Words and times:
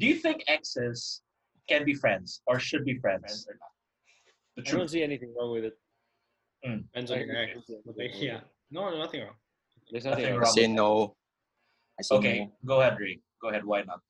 Do 0.00 0.06
you 0.06 0.14
think 0.16 0.42
exes 0.48 1.20
can 1.68 1.84
be 1.84 1.92
friends 1.92 2.40
or 2.46 2.58
should 2.58 2.84
be 2.86 2.96
friends 2.98 3.46
or 3.46 3.54
not? 3.60 3.72
The 4.56 4.70
I 4.70 4.78
don't 4.78 4.88
see 4.88 5.02
anything 5.02 5.34
wrong 5.36 5.52
with 5.52 5.64
it. 5.64 5.76
Depends 6.64 7.10
on 7.10 7.18
the 7.18 7.24
guy. 7.28 7.52
Like, 7.84 8.16
yeah. 8.16 8.40
No, 8.70 8.96
nothing 8.96 9.20
wrong. 9.20 9.36
There's 9.90 10.04
Nothing 10.04 10.24
nothing 10.24 10.34
wrong. 10.40 10.42
wrong. 10.42 10.52
say 10.56 10.66
no. 10.66 11.16
I 11.98 12.02
say 12.02 12.16
Okay, 12.16 12.38
no. 12.40 12.52
go 12.64 12.80
ahead, 12.80 12.98
Ray. 12.98 13.20
Go 13.42 13.48
ahead. 13.50 13.64
Why 13.64 13.82
not? 13.82 14.00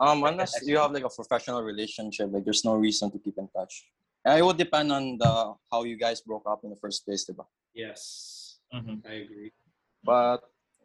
Um, 0.00 0.24
unless 0.24 0.60
you 0.64 0.78
have 0.78 0.92
like 0.92 1.04
a 1.04 1.10
professional 1.10 1.62
relationship, 1.62 2.32
like 2.32 2.44
there's 2.44 2.64
no 2.64 2.76
reason 2.76 3.10
to 3.10 3.18
keep 3.18 3.36
in 3.36 3.48
touch. 3.48 3.84
And 4.24 4.38
it 4.38 4.42
would 4.44 4.56
depend 4.56 4.90
on 4.90 5.18
the 5.18 5.54
how 5.70 5.84
you 5.84 5.96
guys 5.96 6.20
broke 6.20 6.44
up 6.48 6.64
in 6.64 6.70
the 6.70 6.76
first 6.76 7.04
place, 7.04 7.28
diba? 7.28 7.44
Yes, 7.74 8.58
Mhm. 8.72 9.04
I 9.06 9.24
agree. 9.24 9.52
But 10.02 10.38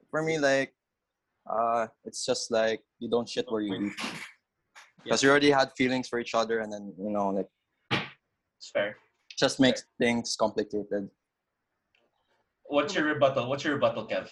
for 0.10 0.22
me, 0.24 0.40
like, 0.40 0.74
uh, 1.52 1.88
it's 2.06 2.26
just 2.26 2.52
like 2.52 2.82
you 3.00 3.10
don't 3.10 3.28
shit 3.28 3.46
where 3.50 3.62
you 3.62 3.76
eat. 3.88 3.94
Because 5.04 5.24
you 5.24 5.30
already 5.30 5.52
had 5.52 5.72
feelings 5.76 6.08
for 6.08 6.20
each 6.20 6.34
other, 6.34 6.60
and 6.60 6.72
then 6.72 6.94
you 6.98 7.10
know, 7.10 7.30
like, 7.30 7.50
It's 8.58 8.70
fair. 8.72 8.96
just 9.38 9.60
makes 9.60 9.84
things 10.00 10.36
complicated. 10.40 11.10
What's 12.66 12.96
your 12.96 13.06
rebuttal? 13.06 13.50
What's 13.50 13.64
your 13.66 13.74
rebuttal, 13.76 14.08
Kev? 14.08 14.30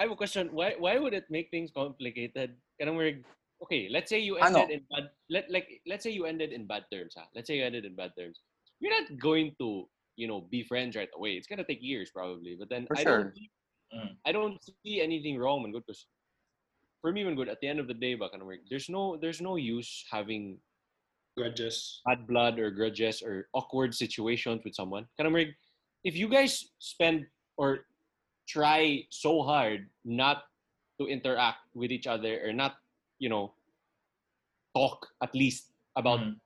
I 0.00 0.04
have 0.04 0.12
a 0.12 0.16
question. 0.16 0.48
Why 0.52 0.74
why 0.78 0.98
would 0.98 1.14
it 1.14 1.28
make 1.30 1.50
things 1.50 1.70
complicated? 1.70 2.56
Kanang 2.80 2.96
we're- 2.96 3.22
okay, 3.62 3.88
let's 3.92 4.08
say 4.08 4.18
you 4.18 4.40
ended 4.40 4.70
in 4.72 4.80
bad 4.90 5.10
let 5.28 5.44
like 5.52 5.68
let's 5.86 6.02
say 6.02 6.10
you 6.10 6.24
ended 6.24 6.50
in 6.56 6.66
bad 6.66 6.88
terms, 6.90 7.14
ha? 7.14 7.28
Let's 7.36 7.46
say 7.46 7.60
you 7.60 7.64
ended 7.64 7.84
in 7.84 7.94
bad 7.94 8.16
terms. 8.18 8.40
You're 8.80 8.96
not 8.96 9.12
going 9.20 9.52
to, 9.60 9.84
you 10.16 10.26
know, 10.26 10.40
be 10.40 10.64
friends 10.64 10.96
right 10.96 11.12
away. 11.14 11.36
It's 11.36 11.46
gonna 11.46 11.68
take 11.68 11.84
years 11.84 12.08
probably. 12.10 12.56
But 12.58 12.70
then 12.72 12.88
For 12.88 12.96
I 12.96 13.04
sure. 13.04 13.18
don't 13.28 13.34
Mm. 13.90 14.14
I 14.24 14.30
don't 14.30 14.54
see 14.86 15.02
anything 15.02 15.36
wrong 15.36 15.62
when 15.66 15.72
good 15.74 15.82
because 15.84 16.06
for 17.00 17.12
me 17.12 17.20
even 17.20 17.34
good 17.34 17.48
at 17.48 17.60
the 17.60 17.68
end 17.68 17.80
of 17.80 17.88
the 17.88 17.94
day, 17.96 18.14
ba, 18.14 18.28
kanang 18.28 18.46
we're- 18.46 18.64
there's 18.68 18.88
no 18.88 19.16
there's 19.16 19.40
no 19.40 19.56
use 19.56 20.04
having 20.10 20.60
Grudges. 21.36 22.02
bad 22.04 22.26
blood 22.26 22.58
or 22.58 22.70
grudges 22.70 23.22
or 23.22 23.48
awkward 23.54 23.94
situations 23.94 24.60
with 24.64 24.74
someone. 24.74 25.08
Kanang 25.18 25.32
we're- 25.32 25.56
if 26.04 26.16
you 26.16 26.28
guys 26.28 26.68
spend 26.78 27.26
or 27.56 27.86
try 28.46 29.06
so 29.10 29.42
hard 29.42 29.88
not 30.04 30.44
to 31.00 31.06
interact 31.08 31.64
with 31.74 31.90
each 31.90 32.06
other 32.06 32.44
or 32.44 32.52
not, 32.52 32.76
you 33.18 33.28
know, 33.28 33.54
talk 34.76 35.08
at 35.22 35.34
least 35.34 35.72
about 35.96 36.20
Mhm. 36.20 36.40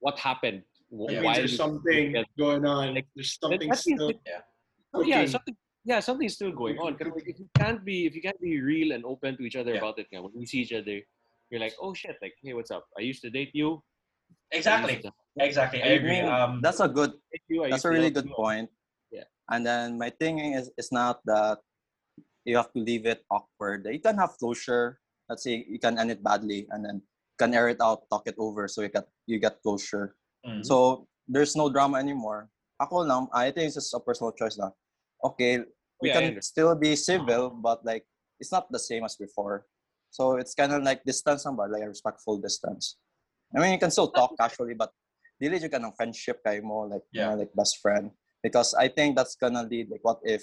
what 0.00 0.18
happened. 0.18 0.64
wh- 0.92 1.08
That 1.08 1.24
why 1.24 1.34
there's 1.40 1.56
something 1.56 2.12
Like, 2.12 2.28
going 2.36 2.66
on. 2.66 2.92
like, 2.94 3.08
There's 3.14 3.38
something 3.40 3.60
that 3.60 3.80
means 3.80 3.80
still. 3.80 4.08
that- 4.12 4.20
Yeah. 4.26 4.42
Oh, 4.92 5.00
yeah, 5.02 5.24
something. 5.24 5.56
Yeah, 5.84 5.98
something's 5.98 6.34
still 6.34 6.52
going 6.54 6.78
on. 6.78 6.94
Kanang 6.94 7.14
like, 7.18 7.26
If 7.26 7.38
you 7.42 7.48
can't 7.58 7.82
be, 7.84 8.06
if 8.06 8.14
you 8.14 8.22
can't 8.22 8.38
be 8.40 8.60
real 8.62 8.92
and 8.92 9.04
open 9.04 9.36
to 9.36 9.42
each 9.42 9.56
other 9.58 9.74
Yeah. 9.74 9.82
about 9.82 9.98
it, 9.98 10.06
when 10.14 10.30
you 10.38 10.46
see 10.46 10.62
each 10.62 10.72
other, 10.72 11.02
you're 11.50 11.60
like, 11.60 11.74
oh 11.82 11.92
shit, 11.92 12.16
like, 12.22 12.34
hey, 12.42 12.54
what's 12.54 12.70
up? 12.70 12.86
I 12.96 13.02
used 13.02 13.20
to 13.22 13.30
date 13.30 13.50
you. 13.52 13.82
Exactly. 14.54 15.02
used 15.02 15.10
to 15.10 15.12
Exactly. 15.42 15.82
I 15.82 15.86
I 15.86 15.92
agree. 15.98 16.22
mean, 16.22 16.26
Um, 16.30 16.60
that's 16.62 16.78
a 16.80 16.88
good 16.88 17.18
you. 17.48 17.66
That's 17.68 17.84
a 17.84 17.90
really 17.90 18.10
good 18.14 18.28
you. 18.30 18.36
point. 18.36 18.70
Yeah. 19.10 19.24
And 19.50 19.66
then 19.66 19.98
my 19.98 20.10
thinking 20.14 20.54
is 20.54 20.70
it's 20.78 20.92
not 20.92 21.18
that 21.26 21.58
you 22.44 22.56
have 22.56 22.70
to 22.72 22.80
leave 22.80 23.06
it 23.06 23.24
awkward. 23.30 23.86
You 23.90 23.98
can 24.00 24.16
have 24.22 24.36
closure. 24.38 25.00
Let's 25.28 25.42
say 25.42 25.64
you 25.66 25.78
can 25.80 25.98
end 25.98 26.10
it 26.12 26.22
badly 26.22 26.68
and 26.70 26.84
then 26.84 26.96
you 27.02 27.36
can 27.40 27.54
air 27.54 27.68
it 27.72 27.80
out, 27.80 28.04
talk 28.10 28.28
it 28.28 28.36
over 28.38 28.68
so 28.68 28.82
you 28.86 28.88
get 28.92 29.08
you 29.26 29.40
get 29.40 29.58
closure. 29.64 30.14
mm. 30.46 30.62
So 30.62 31.08
there's 31.26 31.56
no 31.56 31.70
drama 31.72 31.98
anymore. 31.98 32.50
Ako 32.78 33.02
lang, 33.08 33.26
I 33.32 33.50
think 33.50 33.72
it's 33.72 33.78
just 33.80 33.94
a 33.94 34.00
personal 34.00 34.32
choice 34.36 34.58
lang. 34.58 34.72
Okay, 35.22 35.62
we 36.00 36.08
Yeah, 36.08 36.18
can 36.20 36.42
still 36.42 36.74
be 36.74 36.96
civil, 36.96 37.50
but 37.50 37.84
like 37.86 38.04
it's 38.40 38.50
not 38.50 38.66
the 38.70 38.78
same 38.78 39.04
as 39.04 39.16
before. 39.16 39.66
So 40.10 40.36
it's 40.36 40.54
kind 40.54 40.72
of 40.72 40.82
like 40.82 41.04
distance 41.04 41.44
ba, 41.44 41.64
like 41.70 41.82
a 41.82 41.88
respectful 41.88 42.38
distance. 42.38 42.98
I 43.54 43.60
mean, 43.60 43.72
you 43.72 43.78
can 43.78 43.90
still 43.90 44.10
talk 44.10 44.34
casually, 44.36 44.74
but 44.74 44.90
dili 45.40 45.60
ka 45.62 45.78
ng 45.78 45.92
friendship 45.96 46.42
kay 46.44 46.60
mo, 46.60 46.88
like, 46.90 47.02
you 47.12 47.20
know, 47.22 47.34
like 47.36 47.50
best 47.54 47.78
friend. 47.80 48.10
Because 48.42 48.74
I 48.74 48.88
think 48.88 49.16
that's 49.16 49.36
gonna 49.36 49.62
lead, 49.62 49.88
like, 49.90 50.02
what 50.02 50.18
if 50.24 50.42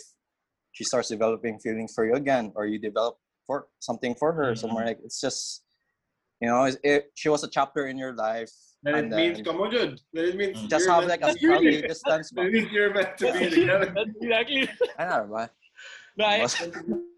she 0.71 0.83
starts 0.83 1.09
developing 1.09 1.59
feelings 1.59 1.91
for 1.93 2.05
you 2.05 2.13
again, 2.15 2.51
or 2.55 2.65
you 2.65 2.79
develop 2.79 3.17
for 3.45 3.67
something 3.79 4.15
for 4.15 4.31
her, 4.33 4.53
Mhm. 4.53 4.57
somewhere 4.57 4.85
like, 4.85 4.99
it's 5.03 5.19
just, 5.19 5.63
you 6.41 6.47
know, 6.47 6.65
it, 6.65 6.77
it, 6.83 7.11
she 7.15 7.29
was 7.29 7.43
a 7.43 7.49
chapter 7.49 7.87
in 7.87 7.97
your 7.97 8.13
life. 8.13 8.51
Then 8.83 8.95
it 8.95 8.99
and 8.99 9.09
means, 9.11 9.41
come 9.43 9.59
on, 9.59 9.71
Jude. 9.71 9.99
Then 10.13 10.25
it 10.25 10.35
means 10.37 10.57
Mm. 10.63 10.69
just 10.69 10.87
have 10.87 11.05
like 11.05 11.19
a 11.21 11.33
to 11.33 11.47
healthy 11.51 11.81
distance. 11.83 12.31
Then 12.31 12.47
it 12.47 12.53
means 12.53 12.71
you're 12.71 12.93
meant 12.93 13.17
to 13.19 13.33
be 13.33 13.49
together. 13.49 13.91
That's 13.95 14.15
exactly. 14.21 14.69
I 14.97 15.03
know, 15.05 15.27
ba? 15.27 15.49
No, 16.15 16.25
I, 16.25 16.37
Mas- 16.39 16.61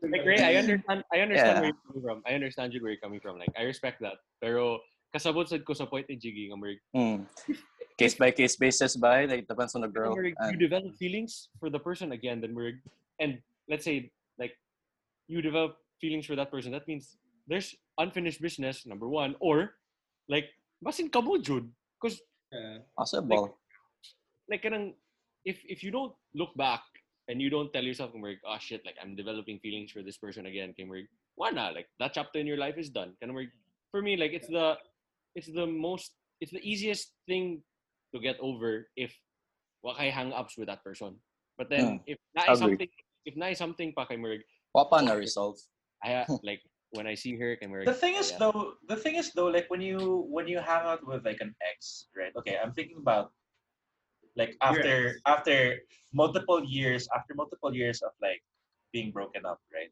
like 0.01 0.25
Ray, 0.25 0.41
I 0.41 0.55
understand. 0.61 1.03
I 1.13 1.19
understand 1.21 1.53
Yeah. 1.53 1.61
where 1.61 1.69
you're 1.69 1.81
coming 1.85 2.01
from. 2.01 2.17
I 2.25 2.31
understand 2.33 2.73
you 2.73 2.81
where 2.81 2.91
you're 2.91 3.01
coming 3.01 3.19
from. 3.21 3.37
Like 3.37 3.53
I 3.57 3.63
respect 3.69 4.01
that. 4.01 4.17
Pero 4.41 4.81
kasabot 5.13 5.45
sad 5.49 5.61
ko 5.65 5.73
sa 5.73 5.85
point 5.85 6.09
ni 6.09 6.17
Jiggy 6.17 6.49
nga 6.49 6.57
Merg, 6.57 6.77
Mm. 6.97 7.25
Case 7.97 8.15
by 8.17 8.31
case 8.33 8.55
basis, 8.57 8.95
ba? 8.97 9.21
Like, 9.29 9.45
depends 9.45 9.75
on 9.77 9.81
the 9.85 9.91
girl. 9.91 10.17
Merg, 10.17 10.33
you 10.49 10.57
develop 10.57 10.97
feelings 10.97 11.49
for 11.61 11.69
the 11.69 11.77
person 11.77 12.11
again. 12.17 12.41
Then 12.41 12.57
Merg, 12.57 12.81
and 13.21 13.37
let's 13.69 13.85
say 13.85 14.09
like 14.41 14.57
you 15.29 15.41
develop 15.45 15.77
feelings 16.01 16.25
for 16.25 16.33
that 16.33 16.49
person. 16.49 16.71
That 16.73 16.87
means 16.89 17.17
there's 17.47 17.75
unfinished 17.97 18.41
business. 18.41 18.85
Number 18.85 19.07
one, 19.07 19.35
or 19.39 19.75
like 20.29 20.49
basin 20.81 21.09
ka 21.09 21.21
mo 21.21 21.37
Jude. 21.37 21.69
Because 21.97 22.19
Yeah. 22.51 22.83
possible. 22.99 23.55
like 24.51 24.67
kanang 24.67 24.91
if 25.47 25.63
if 25.63 25.79
you 25.83 25.91
don't 25.91 26.11
look 26.35 26.51
back 26.59 26.83
and 27.31 27.39
you 27.39 27.47
don't 27.47 27.71
tell 27.71 27.83
yourself 27.83 28.11
Merg, 28.11 28.43
oh 28.43 28.55
ah, 28.55 28.59
shit, 28.59 28.83
like 28.83 28.99
I'm 28.99 29.15
developing 29.15 29.63
feelings 29.63 29.95
for 29.95 30.03
this 30.03 30.19
person 30.19 30.45
again, 30.51 30.75
kay 30.75 30.83
Merg, 30.83 31.07
why 31.39 31.55
not? 31.55 31.73
Like 31.73 31.87
that 32.03 32.11
chapter 32.11 32.43
in 32.43 32.47
your 32.49 32.59
life 32.59 32.75
is 32.75 32.91
done. 32.91 33.15
Kanang 33.23 33.39
Merg, 33.39 33.51
for 33.89 34.03
me, 34.03 34.19
like 34.19 34.35
it's 34.35 34.51
the 34.51 34.75
it's 35.35 35.47
the 35.47 35.65
most 35.65 36.11
it's 36.43 36.51
the 36.51 36.59
easiest 36.59 37.15
thing 37.23 37.63
to 38.11 38.19
get 38.19 38.35
over 38.43 38.91
if 38.99 39.15
wa 39.79 39.95
kay 39.95 40.11
hang-ups 40.11 40.59
with 40.59 40.67
that 40.67 40.83
person. 40.83 41.15
But 41.55 41.71
then 41.71 42.03
hmm. 42.03 42.11
if 42.11 42.19
na 42.35 42.51
Agree. 42.51 42.59
something 42.59 42.91
if 43.23 43.33
na 43.39 43.53
something 43.55 43.89
pa 43.95 44.03
kay 44.05 44.19
Merg, 44.19 44.43
Wapa 44.75 45.03
na 45.03 45.13
resolve. 45.15 45.59
I 46.03 46.25
like 46.43 46.61
when 46.91 47.07
I 47.07 47.15
see 47.15 47.35
her 47.39 47.55
kay 47.55 47.67
Merg. 47.67 47.85
the 47.85 47.95
thing 47.95 48.15
is 48.15 48.31
yeah. 48.31 48.39
though 48.39 48.75
the 48.87 48.95
thing 48.95 49.15
is 49.15 49.31
though 49.31 49.47
like 49.47 49.67
when 49.71 49.81
you 49.81 50.27
when 50.27 50.47
you 50.47 50.59
hang 50.59 50.83
out 50.83 51.05
with 51.07 51.25
like 51.25 51.39
an 51.39 51.55
ex 51.63 52.07
right? 52.15 52.35
Okay 52.35 52.59
i'm 52.59 52.73
thinking 52.75 52.99
about 52.99 53.31
like 54.35 54.55
after 54.61 55.15
after 55.25 55.79
multiple 56.13 56.63
years 56.63 57.07
after 57.15 57.33
multiple 57.33 57.73
years 57.73 58.01
of 58.01 58.11
like 58.21 58.43
being 58.91 59.11
broken 59.11 59.45
up 59.45 59.59
right? 59.73 59.91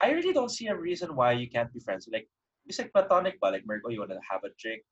I 0.00 0.12
really 0.12 0.32
don't 0.32 0.50
see 0.50 0.68
a 0.68 0.76
reason 0.76 1.16
why 1.16 1.32
you 1.32 1.50
can't 1.50 1.72
be 1.72 1.80
friends. 1.80 2.08
Like 2.12 2.28
it's 2.66 2.78
like 2.78 2.92
platonic 2.92 3.38
but 3.40 3.52
like 3.52 3.66
Mergo, 3.66 3.90
you 3.90 3.98
want 4.00 4.12
to 4.12 4.20
have 4.30 4.44
a 4.44 4.50
drink? 4.58 4.82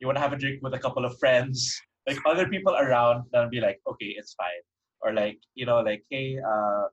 You 0.00 0.06
want 0.08 0.16
to 0.16 0.22
have 0.22 0.32
a 0.32 0.36
drink 0.36 0.62
with 0.62 0.74
a 0.74 0.78
couple 0.78 1.04
of 1.04 1.18
friends? 1.18 1.80
Like 2.06 2.18
other 2.26 2.48
people 2.48 2.74
around 2.74 3.30
then 3.32 3.48
be 3.48 3.60
like 3.60 3.78
okay 3.86 4.18
it's 4.18 4.34
fine. 4.34 4.64
Or 5.02 5.12
like 5.12 5.38
you 5.54 5.66
know 5.66 5.80
like 5.80 6.02
hey 6.10 6.36
uh 6.42 6.90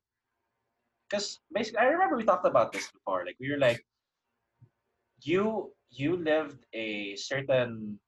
because 1.09 1.39
basically 1.53 1.79
I 1.79 1.85
remember 1.87 2.15
we 2.15 2.23
talked 2.23 2.45
about 2.45 2.71
this 2.71 2.91
before. 2.91 3.25
Like 3.25 3.37
we 3.39 3.51
were 3.51 3.57
like, 3.57 3.83
you 5.23 5.71
you 5.89 6.17
lived 6.17 6.65
a 6.73 7.15
certain 7.15 7.99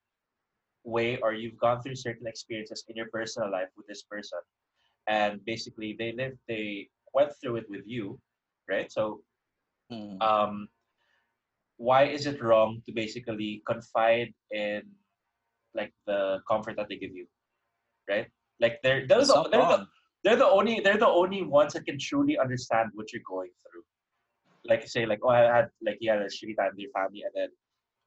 way 0.84 1.17
or 1.22 1.34
you've 1.34 1.57
gone 1.57 1.81
through 1.81 1.95
certain 1.95 2.28
experiences 2.28 2.84
in 2.88 2.95
your 2.95 3.09
personal 3.11 3.51
life 3.51 3.69
with 3.75 3.88
this 3.88 4.03
person, 4.03 4.40
and 5.07 5.44
basically 5.45 5.95
they 5.97 6.13
lived 6.13 6.38
they 6.47 6.90
went 7.13 7.31
through 7.41 7.57
it 7.57 7.69
with 7.69 7.84
you, 7.85 8.19
right? 8.69 8.91
So 8.91 9.22
Mm. 9.91 10.22
um, 10.23 10.69
why 11.78 12.03
is 12.06 12.25
it 12.25 12.41
wrong 12.41 12.81
to 12.85 12.93
basically 12.93 13.61
confide 13.67 14.34
in 14.52 14.84
like 15.73 15.91
the 16.08 16.40
comfort 16.47 16.78
that 16.78 16.87
they 16.87 16.96
give 16.97 17.11
you, 17.14 17.28
right? 18.09 18.28
Like 18.61 18.79
they're 18.84 19.05
they're 19.08 19.20
It's 19.20 19.28
the, 19.28 19.35
not 19.35 19.52
they're, 20.23 20.35
the, 20.35 20.44
wrong. 20.44 20.52
they're 20.56 20.68
the 20.68 20.72
only 20.73 20.79
they're 20.84 20.97
the 20.97 21.08
only 21.08 21.44
ones 21.44 21.73
that 21.73 21.85
can 21.85 21.97
truly 22.00 22.38
understand 22.38 22.90
what 22.94 23.12
you're 23.12 23.22
going 23.28 23.50
through. 23.64 23.84
Like 24.66 24.88
say 24.88 25.06
like 25.06 25.20
oh 25.23 25.29
I 25.29 25.40
had 25.41 25.68
like 25.85 25.97
you 26.02 26.12
had 26.12 26.22
a 26.22 26.26
shitty 26.26 26.56
time 26.58 26.72
with 26.72 26.79
your 26.79 26.91
family 26.91 27.23
and 27.23 27.32
then 27.35 27.50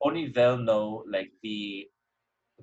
only 0.02 0.28
they'll 0.28 0.58
know 0.58 1.04
like 1.10 1.30
the 1.42 1.86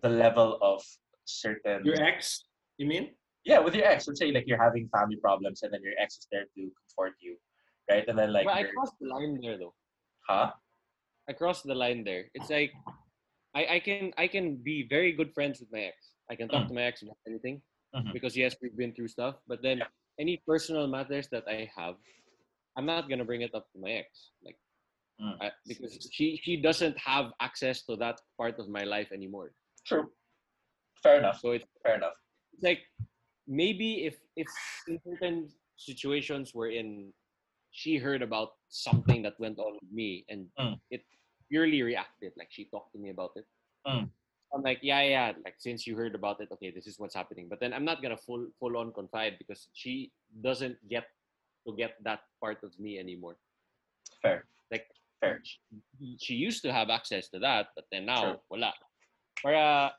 the 0.01 0.09
level 0.09 0.57
of 0.61 0.81
certain 1.25 1.83
Your 1.85 2.01
ex, 2.01 2.45
you 2.77 2.87
mean? 2.87 3.11
yeah 3.43 3.59
with 3.59 3.75
your 3.75 3.85
ex 3.85 4.07
let's 4.07 4.19
say 4.19 4.31
like 4.31 4.45
you're 4.47 4.61
having 4.61 4.87
family 4.95 5.17
problems 5.17 5.63
and 5.63 5.73
then 5.73 5.81
your 5.83 5.93
ex 5.99 6.17
is 6.17 6.27
there 6.31 6.45
to 6.55 6.61
comfort 6.79 7.15
you 7.19 7.35
right 7.89 8.07
and 8.07 8.17
then 8.17 8.31
like 8.31 8.45
But 8.45 8.55
I 8.55 8.63
crossed 8.63 8.93
the 9.01 9.07
line 9.07 9.39
there 9.41 9.57
though. 9.57 9.73
huh 10.27 10.51
I 11.29 11.33
crossed 11.33 11.65
the 11.65 11.75
line 11.75 12.03
there. 12.03 12.25
It's 12.33 12.49
like 12.49 12.71
I, 13.55 13.65
I 13.75 13.79
can 13.79 14.11
I 14.17 14.27
can 14.27 14.55
be 14.57 14.87
very 14.89 15.11
good 15.11 15.33
friends 15.33 15.59
with 15.59 15.69
my 15.71 15.81
ex. 15.81 15.95
I 16.29 16.35
can 16.35 16.47
talk 16.47 16.67
to 16.67 16.73
my 16.73 16.83
ex 16.83 17.01
about 17.03 17.17
anything 17.27 17.61
Mhm. 17.95 18.13
because 18.13 18.35
yes, 18.37 18.55
we've 18.61 18.75
been 18.75 18.93
through 18.93 19.07
stuff. 19.09 19.35
But 19.47 19.61
then 19.61 19.79
Yeah. 19.79 19.87
any 20.19 20.37
personal 20.47 20.87
matters 20.87 21.27
that 21.29 21.47
I 21.47 21.69
have, 21.75 21.95
I'm 22.77 22.85
not 22.85 23.09
gonna 23.09 23.25
bring 23.25 23.41
it 23.41 23.53
up 23.53 23.69
to 23.73 23.79
my 23.79 23.91
ex, 23.91 24.31
like 24.43 24.57
Mm. 25.19 25.37
I, 25.39 25.51
because 25.67 26.09
she 26.11 26.37
she 26.37 26.57
doesn't 26.57 26.97
have 26.97 27.33
access 27.39 27.83
to 27.85 27.95
that 27.97 28.17
part 28.37 28.57
of 28.59 28.67
my 28.69 28.83
life 28.83 29.11
anymore. 29.11 29.53
true 29.85 30.11
fair 31.03 31.17
enough 31.19 31.39
So 31.39 31.51
it's 31.51 31.65
fair 31.83 31.95
enough 31.95 32.13
it's 32.53 32.63
like 32.63 32.81
maybe 33.47 34.05
if 34.05 34.15
if 34.35 34.47
in 34.87 34.97
certain 35.05 35.49
situations 35.77 36.53
we're 36.53 36.69
in 36.71 37.13
she 37.71 37.97
heard 37.97 38.21
about 38.21 38.49
something 38.69 39.21
that 39.25 39.39
went 39.39 39.57
on 39.59 39.73
with 39.81 39.91
me 39.91 40.25
and 40.29 40.49
Mm. 40.59 40.79
it 40.89 41.01
purely 41.49 41.81
reacted. 41.83 42.31
Like 42.37 42.51
she 42.51 42.65
talked 42.65 42.93
to 42.93 42.99
me 42.99 43.09
about 43.09 43.31
it. 43.35 43.45
Mm. 43.85 44.09
I'm 44.53 44.61
like, 44.61 44.79
yeah, 44.81 45.01
yeah. 45.01 45.31
Like 45.43 45.55
since 45.57 45.87
you 45.87 45.95
heard 45.95 46.15
about 46.15 46.41
it, 46.41 46.49
okay, 46.51 46.71
this 46.71 46.87
is 46.87 46.99
what's 46.99 47.15
happening. 47.15 47.47
But 47.49 47.59
then 47.59 47.73
I'm 47.73 47.85
not 47.85 48.01
gonna 48.01 48.17
full 48.17 48.47
full 48.59 48.77
on 48.77 48.91
confide 48.91 49.35
because 49.39 49.67
she 49.73 50.11
doesn't 50.43 50.77
get 50.89 51.05
to 51.67 51.75
get 51.75 51.95
that 52.03 52.21
part 52.41 52.63
of 52.63 52.77
me 52.79 52.99
anymore. 52.99 53.37
Fair. 54.21 54.45
Like 54.71 54.87
Fair. 55.19 55.41
she 56.19 56.33
used 56.35 56.61
to 56.63 56.73
have 56.73 56.89
access 56.89 57.29
to 57.29 57.39
that, 57.39 57.67
but 57.75 57.85
then 57.91 58.05
now 58.05 58.23
True. 58.23 58.39
wala. 58.49 58.73
Para 59.41 59.57
uh, 59.57 59.89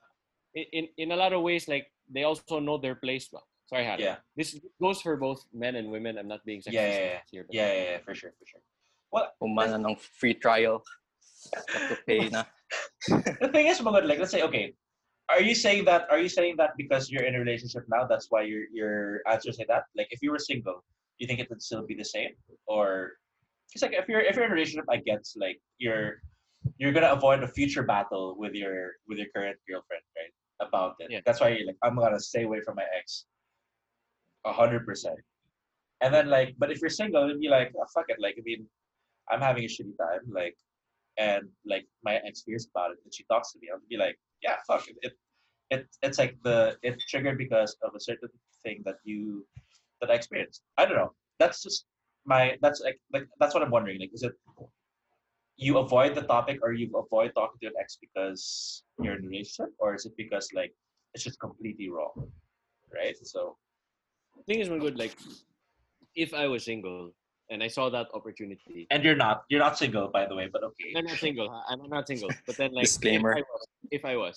in, 0.54 0.64
in 0.72 0.84
in 0.98 1.08
a 1.12 1.16
lot 1.16 1.32
of 1.32 1.42
ways, 1.42 1.66
like 1.66 1.88
they 2.12 2.24
also 2.24 2.60
know 2.60 2.76
their 2.76 2.94
place. 2.94 3.28
Ba? 3.28 3.40
Sorry, 3.72 3.84
Hannah. 3.84 4.02
Yeah. 4.02 4.16
This 4.36 4.60
goes 4.76 5.00
for 5.00 5.16
both 5.16 5.46
men 5.54 5.76
and 5.76 5.88
women. 5.88 6.18
I'm 6.18 6.28
not 6.28 6.44
being 6.44 6.60
sexist 6.60 6.76
Yeah, 6.76 6.92
yeah, 6.92 7.04
yeah. 7.16 7.20
here. 7.30 7.44
But 7.48 7.54
Yeah, 7.56 7.72
yeah, 7.72 7.84
yeah, 7.96 7.98
for 8.04 8.14
sure, 8.14 8.34
for 8.36 8.44
sure. 8.44 8.60
Well, 9.08 9.32
Umana 9.40 9.80
ng 9.80 9.96
free 9.96 10.34
trial. 10.34 10.84
To 11.90 11.98
pay 12.06 12.28
na. 12.28 12.44
the 13.08 13.50
thing 13.52 13.66
is, 13.66 13.80
Magod, 13.80 14.06
like, 14.06 14.18
let's 14.18 14.30
say, 14.30 14.42
okay, 14.42 14.74
are 15.28 15.40
you 15.40 15.54
saying 15.54 15.84
that? 15.86 16.06
Are 16.10 16.18
you 16.18 16.28
saying 16.28 16.56
that 16.58 16.70
because 16.76 17.10
you're 17.10 17.24
in 17.24 17.34
a 17.34 17.38
relationship 17.38 17.84
now? 17.88 18.06
That's 18.06 18.26
why 18.30 18.42
your 18.42 18.64
your 18.72 19.20
answers 19.30 19.58
like 19.58 19.68
that. 19.68 19.84
Like, 19.96 20.08
if 20.10 20.22
you 20.22 20.30
were 20.30 20.38
single, 20.38 20.84
do 21.16 21.18
you 21.18 21.26
think 21.26 21.40
it 21.40 21.48
would 21.50 21.62
still 21.62 21.86
be 21.86 21.94
the 21.94 22.04
same, 22.04 22.30
or 22.66 23.12
it's 23.74 23.82
like 23.82 23.92
if 23.92 24.08
you're 24.08 24.20
if 24.20 24.36
you're 24.36 24.44
in 24.44 24.52
a 24.52 24.54
relationship, 24.54 24.86
I 24.90 24.98
guess 24.98 25.34
like 25.36 25.58
you're 25.78 26.22
you're 26.78 26.92
gonna 26.92 27.12
avoid 27.12 27.42
a 27.42 27.48
future 27.48 27.82
battle 27.82 28.36
with 28.38 28.54
your 28.54 28.92
with 29.08 29.18
your 29.18 29.28
current 29.34 29.58
girlfriend, 29.68 30.02
right? 30.16 30.32
About 30.66 30.94
it. 31.00 31.10
Yeah. 31.10 31.20
That's 31.26 31.40
why 31.40 31.48
you're 31.50 31.66
like, 31.66 31.80
I'm 31.82 31.96
gonna 31.96 32.20
stay 32.20 32.44
away 32.44 32.60
from 32.60 32.76
my 32.76 32.86
ex. 32.96 33.24
A 34.44 34.52
hundred 34.52 34.84
percent. 34.86 35.18
And 36.02 36.12
then 36.12 36.28
like, 36.28 36.54
but 36.58 36.70
if 36.70 36.80
you're 36.80 36.90
single, 36.90 37.24
it'd 37.24 37.40
be 37.40 37.48
like, 37.48 37.72
oh, 37.78 37.86
fuck 37.94 38.06
it. 38.08 38.18
Like, 38.20 38.34
I 38.38 38.42
mean, 38.44 38.66
I'm 39.30 39.40
having 39.40 39.64
a 39.64 39.68
shitty 39.68 39.96
time. 39.98 40.20
Like, 40.28 40.56
and 41.18 41.48
like 41.66 41.86
my 42.04 42.16
ex 42.26 42.44
about 42.74 42.92
it 42.92 42.98
and 43.04 43.14
she 43.14 43.24
talks 43.30 43.52
to 43.52 43.58
me, 43.60 43.68
I'll 43.72 43.80
be 43.88 43.96
like, 43.96 44.18
yeah, 44.42 44.56
fuck 44.66 44.88
it. 44.88 44.96
It, 45.02 45.12
it 45.70 45.86
it's 46.02 46.18
like 46.18 46.36
the 46.44 46.76
it's 46.82 47.04
triggered 47.06 47.38
because 47.38 47.76
of 47.82 47.94
a 47.94 48.00
certain 48.00 48.28
thing 48.62 48.82
that 48.84 48.96
you 49.04 49.46
that 50.00 50.10
I 50.10 50.14
experienced. 50.14 50.62
I 50.78 50.84
don't 50.84 50.96
know. 50.96 51.12
That's 51.38 51.62
just 51.62 51.86
my 52.24 52.56
that's 52.60 52.80
like 52.80 52.98
like 53.12 53.26
that's 53.40 53.54
what 53.54 53.62
I'm 53.62 53.70
wondering. 53.70 54.00
Like, 54.00 54.10
is 54.12 54.22
it 54.22 54.32
you 55.56 55.78
avoid 55.78 56.14
the 56.14 56.22
topic 56.22 56.58
or 56.62 56.72
you 56.72 56.90
avoid 56.96 57.32
talking 57.34 57.58
to 57.62 57.66
an 57.68 57.74
ex 57.80 57.98
because 58.00 58.82
you're 59.00 59.16
in 59.16 59.24
a 59.24 59.28
relationship, 59.28 59.72
or 59.78 59.94
is 59.94 60.06
it 60.06 60.12
because 60.16 60.48
like 60.54 60.72
it's 61.14 61.24
just 61.24 61.38
completely 61.40 61.90
wrong, 61.90 62.30
right? 62.94 63.16
So 63.22 63.56
thing 64.46 64.60
is, 64.60 64.70
one 64.70 64.78
good 64.78 64.98
like 64.98 65.16
if 66.14 66.34
I 66.34 66.46
was 66.46 66.64
single 66.64 67.12
and 67.50 67.62
I 67.62 67.68
saw 67.68 67.90
that 67.90 68.08
opportunity. 68.14 68.86
and 68.90 69.02
you're 69.04 69.16
not 69.18 69.44
you're 69.48 69.60
not 69.60 69.76
single 69.78 70.08
by 70.08 70.26
the 70.26 70.34
way, 70.34 70.46
but 70.50 70.62
okay. 70.62 70.92
I'm 70.96 71.04
not 71.04 71.18
single. 71.18 71.48
I'm 71.68 71.82
not 71.88 72.06
single. 72.06 72.30
But 72.46 72.56
then, 72.56 72.72
like, 72.72 72.84
Disclaimer. 72.84 73.36
If 73.38 73.44
I 73.44 73.44
was, 73.52 73.66
if, 73.90 74.04
I 74.04 74.16
was, 74.16 74.36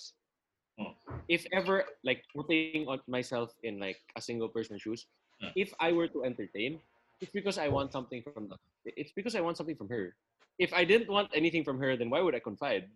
Hmm. 0.78 0.92
if 1.28 1.46
ever, 1.56 1.84
like, 2.04 2.20
putting 2.36 2.84
on 2.86 3.00
myself 3.08 3.54
in 3.64 3.80
like 3.80 3.96
a 4.16 4.20
single 4.20 4.48
person's 4.48 4.82
shoes, 4.82 5.06
Hmm. 5.40 5.48
if 5.56 5.72
I 5.80 5.92
were 5.92 6.08
to 6.08 6.24
entertain, 6.24 6.80
it's 7.20 7.32
because 7.32 7.56
I 7.56 7.68
want 7.68 7.92
something 7.92 8.20
from 8.22 8.48
the. 8.52 8.56
It's 8.84 9.12
because 9.12 9.32
I 9.34 9.40
want 9.40 9.56
something 9.56 9.76
from 9.76 9.88
her. 9.88 10.12
If 10.58 10.72
I 10.76 10.84
didn't 10.84 11.08
want 11.08 11.28
anything 11.32 11.64
from 11.64 11.78
her, 11.80 11.96
then 11.96 12.08
why 12.12 12.20
would 12.20 12.34
I 12.34 12.40
confide? 12.40 12.88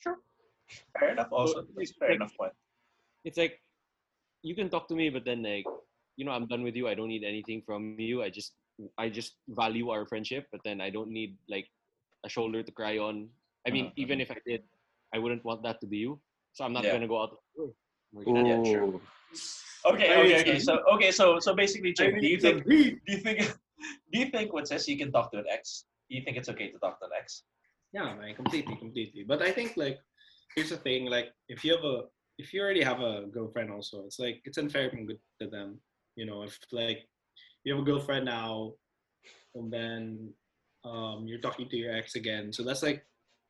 Sure. 0.00 0.16
Fair 0.98 1.12
enough. 1.12 1.28
Also, 1.32 1.64
So, 1.64 1.84
fair 2.00 2.08
like- 2.10 2.16
enough 2.16 2.36
point. 2.36 2.52
It's 3.24 3.36
like 3.36 3.60
you 4.42 4.54
can 4.56 4.68
talk 4.72 4.88
to 4.88 4.94
me, 4.96 5.10
but 5.12 5.24
then 5.24 5.42
like 5.44 5.66
you 6.20 6.28
know 6.28 6.36
I'm 6.36 6.44
done 6.52 6.62
with 6.62 6.76
you. 6.76 6.84
I 6.84 6.92
don't 6.92 7.08
need 7.08 7.24
anything 7.24 7.64
from 7.64 7.96
you. 7.96 8.20
I 8.22 8.28
just 8.28 8.52
I 9.00 9.08
just 9.08 9.40
value 9.48 9.88
our 9.88 10.04
friendship, 10.04 10.44
but 10.52 10.60
then 10.68 10.84
I 10.84 10.92
don't 10.92 11.08
need 11.08 11.40
like 11.48 11.64
a 12.28 12.28
shoulder 12.28 12.60
to 12.62 12.72
cry 12.80 13.00
on. 13.00 13.32
I 13.66 13.72
mean, 13.72 13.86
Mhm. 13.88 14.02
even 14.04 14.20
if 14.20 14.28
I 14.30 14.36
did, 14.44 14.62
I 15.16 15.18
wouldn't 15.18 15.44
want 15.48 15.64
that 15.64 15.80
to 15.80 15.86
be 15.88 16.04
you. 16.04 16.20
So 16.52 16.64
I'm 16.68 16.76
not 16.76 16.84
Yeah. 16.84 16.92
gonna 16.92 17.08
go 17.08 17.18
out. 17.24 17.32
Yeah, 18.28 18.60
sure. 18.68 19.00
Okay, 19.90 20.08
okay, 20.20 20.36
okay. 20.44 20.58
So 20.60 20.84
okay, 20.94 21.10
so 21.20 21.40
so 21.40 21.56
basically, 21.56 21.96
Jim, 21.96 22.20
do 22.20 22.28
you 22.28 22.38
think 22.44 22.60
agree. 22.60 23.00
do 23.06 23.10
you 23.16 23.20
think 23.24 23.38
do 24.12 24.16
you 24.20 24.28
think 24.28 24.52
what 24.56 24.68
says 24.68 24.84
you 24.92 24.98
can 25.00 25.10
talk 25.16 25.32
to 25.32 25.38
an 25.40 25.48
ex? 25.48 25.88
Do 26.08 26.20
you 26.20 26.22
think 26.24 26.36
it's 26.36 26.52
okay 26.52 26.68
to 26.74 26.78
talk 26.84 27.00
to 27.00 27.08
an 27.08 27.16
ex? 27.16 27.48
Yeah, 27.96 28.12
man, 28.20 28.36
completely, 28.36 28.76
completely. 28.76 29.24
But 29.24 29.40
I 29.48 29.50
think 29.56 29.80
like 29.84 29.96
here's 30.54 30.68
the 30.76 30.80
thing, 30.84 31.08
like 31.16 31.32
if 31.48 31.64
you 31.64 31.72
have 31.76 31.86
a 31.94 31.96
if 32.42 32.52
you 32.52 32.60
already 32.60 32.84
have 32.90 33.00
a 33.00 33.24
girlfriend 33.36 33.70
also, 33.72 34.04
it's 34.08 34.20
like 34.20 34.44
it's 34.44 34.58
unfair 34.58 34.90
from 34.92 35.06
good 35.08 35.20
to 35.40 35.48
them. 35.48 35.80
You 36.16 36.26
know, 36.26 36.42
if 36.42 36.58
like 36.72 37.06
you 37.64 37.72
have 37.74 37.82
a 37.82 37.84
girlfriend 37.86 38.24
now 38.26 38.72
and 39.54 39.72
then 39.72 40.32
um 40.84 41.26
you're 41.26 41.40
talking 41.40 41.68
to 41.68 41.76
your 41.76 41.94
ex 41.94 42.14
again. 42.16 42.52
So 42.52 42.62
that's 42.62 42.82
like 42.82 43.04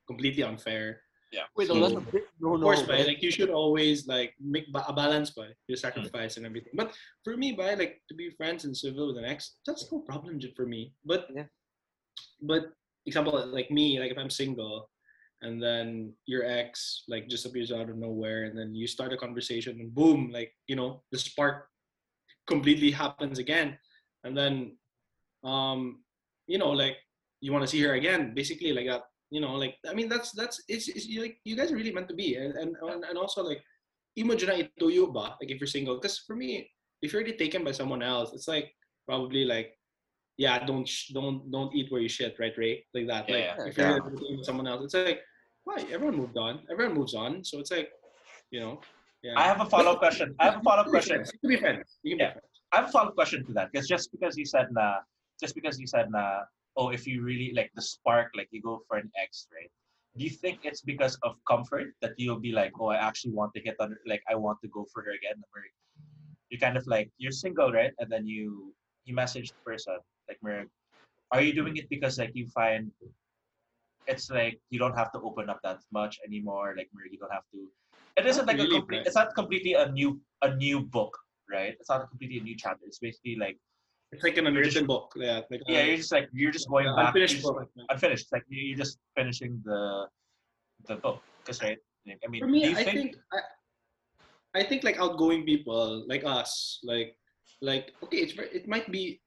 completely 0.06 0.42
unfair. 0.42 1.02
Yeah. 1.32 1.46
Wait, 1.56 1.68
So- 1.68 1.74
no, 1.74 1.80
that's 1.88 1.94
a 1.94 2.10
big 2.10 2.22
no, 2.40 2.54
Of 2.56 2.60
course, 2.62 2.80
no. 2.82 2.86
by 2.88 3.02
like 3.02 3.22
you 3.22 3.30
should 3.30 3.50
always 3.50 4.06
like 4.08 4.34
make 4.40 4.66
ba- 4.72 4.84
a 4.88 4.92
balance 4.92 5.30
by 5.30 5.48
your 5.68 5.76
sacrifice 5.76 6.36
and 6.36 6.44
everything. 6.46 6.72
But 6.74 6.92
for 7.24 7.36
me, 7.36 7.52
by 7.52 7.74
like 7.74 8.02
to 8.08 8.14
be 8.14 8.30
friends 8.30 8.64
and 8.64 8.76
civil 8.76 9.06
with 9.08 9.18
an 9.18 9.24
ex, 9.24 9.56
that's 9.66 9.86
no 9.92 10.00
problem 10.00 10.40
j- 10.40 10.52
for 10.56 10.66
me. 10.66 10.92
But 11.04 11.28
Yeah. 11.34 11.46
but 12.42 12.72
example 13.06 13.34
like 13.46 13.70
me, 13.70 13.98
like 14.00 14.10
if 14.10 14.18
I'm 14.18 14.30
single, 14.30 14.90
and 15.42 15.62
then 15.62 16.12
your 16.26 16.44
ex 16.44 17.04
like 17.08 17.28
just 17.28 17.46
appears 17.46 17.70
out 17.72 17.88
of 17.88 17.96
nowhere, 17.96 18.44
and 18.44 18.58
then 18.58 18.74
you 18.74 18.86
start 18.86 19.12
a 19.12 19.16
conversation, 19.16 19.78
and 19.80 19.94
boom, 19.94 20.30
like 20.34 20.52
you 20.66 20.74
know 20.74 21.02
the 21.12 21.18
spark 21.18 21.68
completely 22.50 22.90
happens 22.90 23.38
again, 23.38 23.78
and 24.26 24.34
then 24.36 24.76
um 25.46 26.02
you 26.50 26.58
know 26.58 26.74
like 26.74 26.98
you 27.40 27.54
want 27.54 27.62
to 27.64 27.70
see 27.70 27.80
her 27.86 27.94
again, 27.94 28.34
basically 28.34 28.74
like 28.74 28.90
that 28.90 29.06
you 29.30 29.38
know 29.40 29.54
like 29.54 29.78
i 29.86 29.94
mean 29.94 30.10
that's 30.10 30.34
that's 30.34 30.58
it's, 30.66 30.90
it's 30.90 31.06
you, 31.06 31.22
like 31.22 31.38
you 31.46 31.54
guys 31.54 31.70
are 31.70 31.78
really 31.78 31.94
meant 31.94 32.10
to 32.10 32.18
be. 32.18 32.34
And 32.34 32.52
and, 32.58 32.74
and 33.06 33.16
also 33.16 33.46
like 33.46 33.62
imo 34.18 34.34
dyan 34.34 34.50
na 34.50 34.56
ituyo 34.66 35.06
ba? 35.14 35.38
Like 35.38 35.54
if 35.54 35.62
you're 35.62 35.70
single 35.70 35.96
because 35.96 36.18
for 36.26 36.34
me 36.34 36.66
if 37.00 37.14
you're 37.14 37.22
already 37.22 37.38
taken 37.38 37.62
by 37.62 37.72
someone 37.72 38.02
else 38.02 38.34
it's 38.34 38.50
like 38.50 38.74
probably 39.06 39.46
like 39.46 39.78
yeah 40.36 40.58
don't 40.66 40.82
sh- 40.82 41.14
don't 41.14 41.46
don't 41.54 41.70
eat 41.78 41.88
where 41.94 42.02
you 42.02 42.10
shit 42.10 42.34
right 42.42 42.56
ray? 42.58 42.82
Like 42.92 43.06
that. 43.06 43.30
Like 43.30 43.46
Yeah, 43.46 43.70
if 43.70 43.78
you're 43.78 43.86
yeah. 43.86 44.02
already 44.02 44.18
taken 44.18 44.36
by 44.42 44.46
someone 44.50 44.66
else 44.66 44.82
it's 44.84 44.98
like 44.98 45.22
why? 45.62 45.78
Everyone 45.94 46.16
moved 46.18 46.38
on. 46.38 46.66
Everyone 46.72 46.98
moves 46.98 47.14
on. 47.14 47.44
So 47.46 47.62
it's 47.62 47.70
like 47.70 47.94
you 48.50 48.58
know 48.58 48.82
yeah 49.22 49.34
I 49.36 49.44
have 49.44 49.60
a 49.60 49.66
follow 49.66 49.92
up 49.92 49.98
question. 49.98 50.34
I 50.38 50.44
have 50.46 50.56
a 50.60 50.62
follow 50.62 50.80
up 50.82 50.86
You 50.86 50.92
question. 50.92 51.24
can 51.24 51.24
be 51.24 51.24
friends. 51.24 51.38
You 51.42 51.48
can 51.48 51.50
be 51.50 51.60
friends. 51.60 51.98
You 52.02 52.10
can 52.16 52.20
Yeah. 52.20 52.32
friends. 52.32 52.46
I 52.72 52.76
have 52.78 52.88
a 52.88 52.92
follow 52.92 53.08
up 53.10 53.14
question 53.14 53.44
to 53.46 53.52
that 53.54 53.72
because 53.72 53.86
just 53.88 54.10
because 54.12 54.36
you 54.36 54.44
said 54.46 54.66
na, 54.72 55.00
just 55.42 55.54
because 55.54 55.78
you 55.80 55.86
said 55.86 56.10
na, 56.10 56.24
oh, 56.76 56.88
if 56.90 57.06
you 57.06 57.22
really 57.22 57.52
like 57.54 57.70
the 57.74 57.82
spark, 57.82 58.28
like 58.36 58.48
you 58.50 58.62
go 58.62 58.82
for 58.86 58.96
an 58.96 59.10
ex, 59.22 59.48
right? 59.52 59.70
Do 60.16 60.24
you 60.24 60.30
think 60.30 60.60
it's 60.64 60.82
because 60.82 61.14
of 61.22 61.36
comfort 61.46 61.94
that 62.02 62.12
you'll 62.16 62.40
be 62.40 62.52
like, 62.52 62.72
oh, 62.80 62.88
I 62.88 62.96
actually 62.96 63.32
want 63.32 63.54
to 63.54 63.60
hit 63.60 63.76
on, 63.80 63.96
like 64.06 64.22
I 64.28 64.34
want 64.34 64.58
to 64.62 64.68
go 64.68 64.86
for 64.92 65.02
her 65.02 65.10
again? 65.20 65.38
Or 65.54 65.62
you 66.50 66.58
kind 66.58 66.76
of 66.76 66.86
like 66.86 67.10
you're 67.18 67.32
single, 67.44 67.70
right? 67.72 67.92
And 67.98 68.10
then 68.10 68.26
you 68.26 68.74
you 69.04 69.14
message 69.14 69.50
the 69.50 69.62
person 69.64 69.98
like, 70.28 70.38
are 71.32 71.42
you 71.42 71.52
doing 71.52 71.76
it 71.76 71.88
because 71.88 72.18
like 72.18 72.32
you 72.34 72.46
find 72.48 72.90
it's 74.06 74.30
like 74.30 74.60
you 74.70 74.78
don't 74.78 74.96
have 74.96 75.12
to 75.12 75.20
open 75.20 75.48
up 75.50 75.60
that 75.62 75.78
much 75.92 76.18
anymore? 76.26 76.74
Like, 76.76 76.88
you 77.10 77.18
don't 77.18 77.32
have 77.32 77.46
to. 77.52 77.68
It 78.16 78.26
isn't 78.26 78.46
like 78.46 78.56
really, 78.56 78.76
a 78.76 78.78
complete. 78.80 79.06
It's 79.06 79.14
not 79.14 79.34
completely 79.34 79.74
a 79.74 79.90
new 79.90 80.20
a 80.42 80.54
new 80.56 80.80
book, 80.80 81.16
right? 81.50 81.74
It's 81.78 81.88
not 81.88 82.08
completely 82.08 82.38
a 82.38 82.42
new 82.42 82.56
chapter. 82.56 82.84
It's 82.86 82.98
basically 82.98 83.36
like 83.36 83.58
It's 84.12 84.24
like 84.24 84.36
an 84.38 84.46
unwritten 84.46 84.86
book. 84.86 85.12
Yeah. 85.14 85.40
Like, 85.50 85.62
yeah, 85.68 85.80
uh, 85.80 85.84
you're 85.86 85.96
just 85.96 86.12
like 86.12 86.28
you're 86.32 86.50
just 86.50 86.68
going 86.68 86.86
back. 86.96 87.14
unfinished 87.14 87.36
just 87.38 87.46
book. 87.46 87.70
unfinished. 87.88 88.26
Like 88.32 88.44
you- 88.48 88.74
you're 88.74 88.78
just 88.78 88.98
finishing 89.16 89.62
the 89.64 90.08
the 90.88 90.96
book. 90.96 91.22
Cause 91.46 91.62
right, 91.62 91.78
I 92.08 92.26
mean, 92.28 92.40
For 92.42 92.48
me, 92.48 92.74
I 92.74 92.84
think, 92.84 93.16
I, 93.32 94.60
I 94.60 94.62
think 94.64 94.84
like 94.84 94.98
outgoing 94.98 95.44
people 95.44 96.04
like 96.08 96.24
us, 96.24 96.80
like 96.82 97.16
like 97.62 97.94
okay, 98.02 98.18
it's 98.18 98.34
it 98.52 98.66
might 98.68 98.90
be 98.90 99.20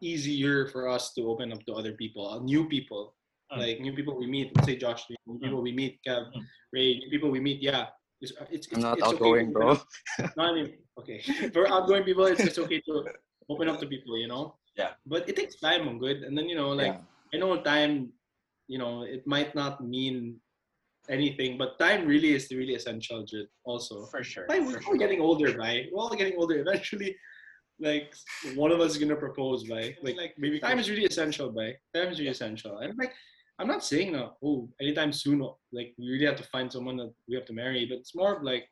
easier 0.00 0.66
for 0.68 0.88
us 0.88 1.12
to 1.14 1.28
open 1.30 1.52
up 1.52 1.62
to 1.66 1.72
other 1.74 1.92
people, 1.92 2.28
uh, 2.28 2.40
new 2.40 2.66
people, 2.68 3.14
Mm. 3.52 3.58
like 3.58 3.80
new 3.80 3.92
people 3.92 4.16
we 4.18 4.26
meet. 4.26 4.50
Let's 4.56 4.66
say 4.68 4.76
Josh, 4.76 5.04
new 5.26 5.38
people 5.38 5.62
we 5.62 5.72
meet, 5.72 6.00
Kev, 6.06 6.32
Mm. 6.32 6.42
Ray, 6.72 6.98
new 6.98 7.10
people 7.10 7.30
we 7.30 7.40
meet. 7.40 7.60
Yeah, 7.62 7.86
it's 8.20 8.32
it's, 8.50 8.66
it's 8.68 8.76
not 8.78 8.98
it's 8.98 9.06
outgoing, 9.06 9.48
to 9.48 9.52
bro. 9.52 9.70
open 9.70 9.84
up- 10.24 10.36
No, 10.36 10.42
I 10.44 10.52
mean, 10.54 10.68
okay, 11.00 11.20
for 11.54 11.68
outgoing 11.68 12.04
people, 12.04 12.24
it's, 12.26 12.40
it's 12.40 12.58
okay 12.58 12.80
to 12.88 13.04
open 13.48 13.68
up 13.68 13.78
to 13.80 13.86
people, 13.86 14.16
you 14.18 14.28
know. 14.28 14.56
Yeah. 14.76 14.92
But 15.06 15.28
it 15.28 15.36
takes 15.36 15.56
time, 15.60 15.86
I'm 15.88 15.98
good, 15.98 16.18
and 16.24 16.36
then 16.36 16.48
you 16.48 16.56
know, 16.56 16.70
like 16.70 16.94
Yeah. 16.94 17.00
I 17.34 17.36
know 17.38 17.60
time, 17.62 18.12
you 18.66 18.78
know, 18.78 19.02
it 19.02 19.26
might 19.26 19.54
not 19.54 19.84
mean 19.84 20.40
anything, 21.10 21.58
but 21.58 21.78
time 21.78 22.06
really 22.06 22.32
is 22.34 22.48
really 22.50 22.74
essential, 22.74 23.24
Jit, 23.24 23.48
also. 23.64 24.06
for 24.06 24.24
sure. 24.24 24.46
Bye, 24.46 24.58
for 24.60 24.64
we're 24.66 24.80
sure. 24.80 24.92
all 24.92 24.98
getting 24.98 25.20
older, 25.20 25.52
right? 25.58 25.86
We're 25.92 26.00
all 26.00 26.14
getting 26.16 26.36
older. 26.38 26.56
Eventually, 26.66 27.14
like 27.78 28.14
one 28.54 28.70
of 28.72 28.80
us 28.80 28.92
is 28.92 28.98
gonna 28.98 29.16
propose, 29.16 29.68
right? 29.68 29.94
Like, 30.02 30.16
like 30.16 30.34
maybe 30.38 30.58
time 30.60 30.78
is 30.78 30.88
really 30.88 31.04
essential, 31.04 31.52
right? 31.52 31.76
Time 31.94 32.08
is 32.12 32.18
really 32.18 32.30
essential. 32.30 32.78
And 32.78 32.96
like 32.96 33.12
I'm 33.58 33.68
not 33.68 33.84
saying 33.84 34.12
that 34.12 34.32
oh 34.42 34.68
anytime 34.80 35.12
soon 35.12 35.42
uh, 35.42 35.48
like 35.72 35.94
we 35.98 36.10
really 36.10 36.26
have 36.26 36.36
to 36.36 36.48
find 36.54 36.70
someone 36.72 36.96
that 36.98 37.12
we 37.28 37.34
have 37.36 37.46
to 37.46 37.52
marry, 37.52 37.86
but 37.86 37.98
it's 37.98 38.14
more 38.14 38.36
of 38.36 38.42
like 38.42 38.64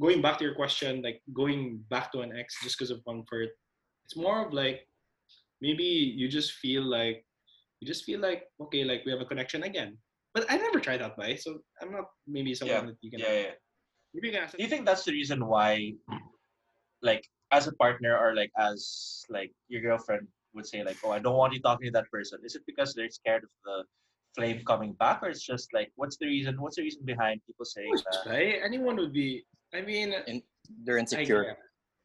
going 0.00 0.22
back 0.22 0.38
to 0.38 0.44
your 0.44 0.54
question, 0.54 1.02
like 1.02 1.20
going 1.34 1.84
back 1.90 2.10
to 2.12 2.20
an 2.20 2.32
ex 2.36 2.56
just 2.62 2.78
because 2.78 2.90
of 2.90 3.04
comfort. 3.04 3.50
It's 4.04 4.16
more 4.16 4.46
of 4.46 4.52
like 4.52 4.86
maybe 5.60 5.84
you 5.84 6.28
just 6.28 6.52
feel 6.54 6.82
like 6.82 7.24
you 7.80 7.86
just 7.86 8.04
feel 8.04 8.20
like 8.20 8.44
okay, 8.60 8.84
like 8.84 9.02
we 9.04 9.12
have 9.12 9.20
a 9.20 9.26
connection 9.26 9.64
again. 9.64 9.98
But 10.32 10.46
I 10.48 10.56
never 10.56 10.78
tried 10.80 11.00
that 11.00 11.18
way, 11.18 11.36
so 11.36 11.58
I'm 11.82 11.92
not 11.92 12.04
maybe 12.26 12.54
someone 12.54 12.76
Yeah. 12.76 12.86
that 12.86 12.96
you 13.02 13.10
can. 13.10 13.20
Yeah, 13.20 13.32
yeah. 13.32 13.54
Maybe 14.14 14.28
you 14.28 14.32
can 14.34 14.42
ask. 14.44 14.56
Do 14.56 14.62
you 14.62 14.68
think 14.68 14.86
that's 14.86 15.04
the 15.04 15.12
reason 15.12 15.44
why, 15.46 15.94
like, 17.02 17.26
as 17.52 17.66
a 17.66 17.72
partner 17.74 18.16
or 18.16 18.34
like 18.34 18.50
as 18.58 19.24
like 19.28 19.52
your 19.68 19.82
girlfriend 19.82 20.28
would 20.54 20.66
say 20.66 20.82
like, 20.84 20.96
oh, 21.04 21.10
I 21.12 21.18
don't 21.18 21.36
want 21.36 21.52
you 21.52 21.60
talking 21.60 21.86
to 21.86 21.92
that 21.92 22.10
person? 22.10 22.38
Is 22.44 22.54
it 22.54 22.62
because 22.66 22.94
they're 22.94 23.10
scared 23.10 23.44
of 23.44 23.50
the 23.64 23.84
flame 24.34 24.62
coming 24.64 24.92
back, 24.94 25.22
or 25.22 25.28
it's 25.28 25.44
just 25.44 25.72
like, 25.72 25.90
what's 25.96 26.16
the 26.16 26.26
reason? 26.26 26.60
What's 26.60 26.76
the 26.76 26.82
reason 26.82 27.02
behind 27.04 27.40
people 27.46 27.64
saying 27.64 27.92
Of 27.94 28.04
that? 28.24 28.30
right? 28.30 28.56
Anyone 28.64 28.96
would 28.96 29.12
be. 29.12 29.44
I 29.74 29.80
mean, 29.82 30.14
They're 30.84 30.98
insecure. 30.98 31.44
guess. 31.44 31.56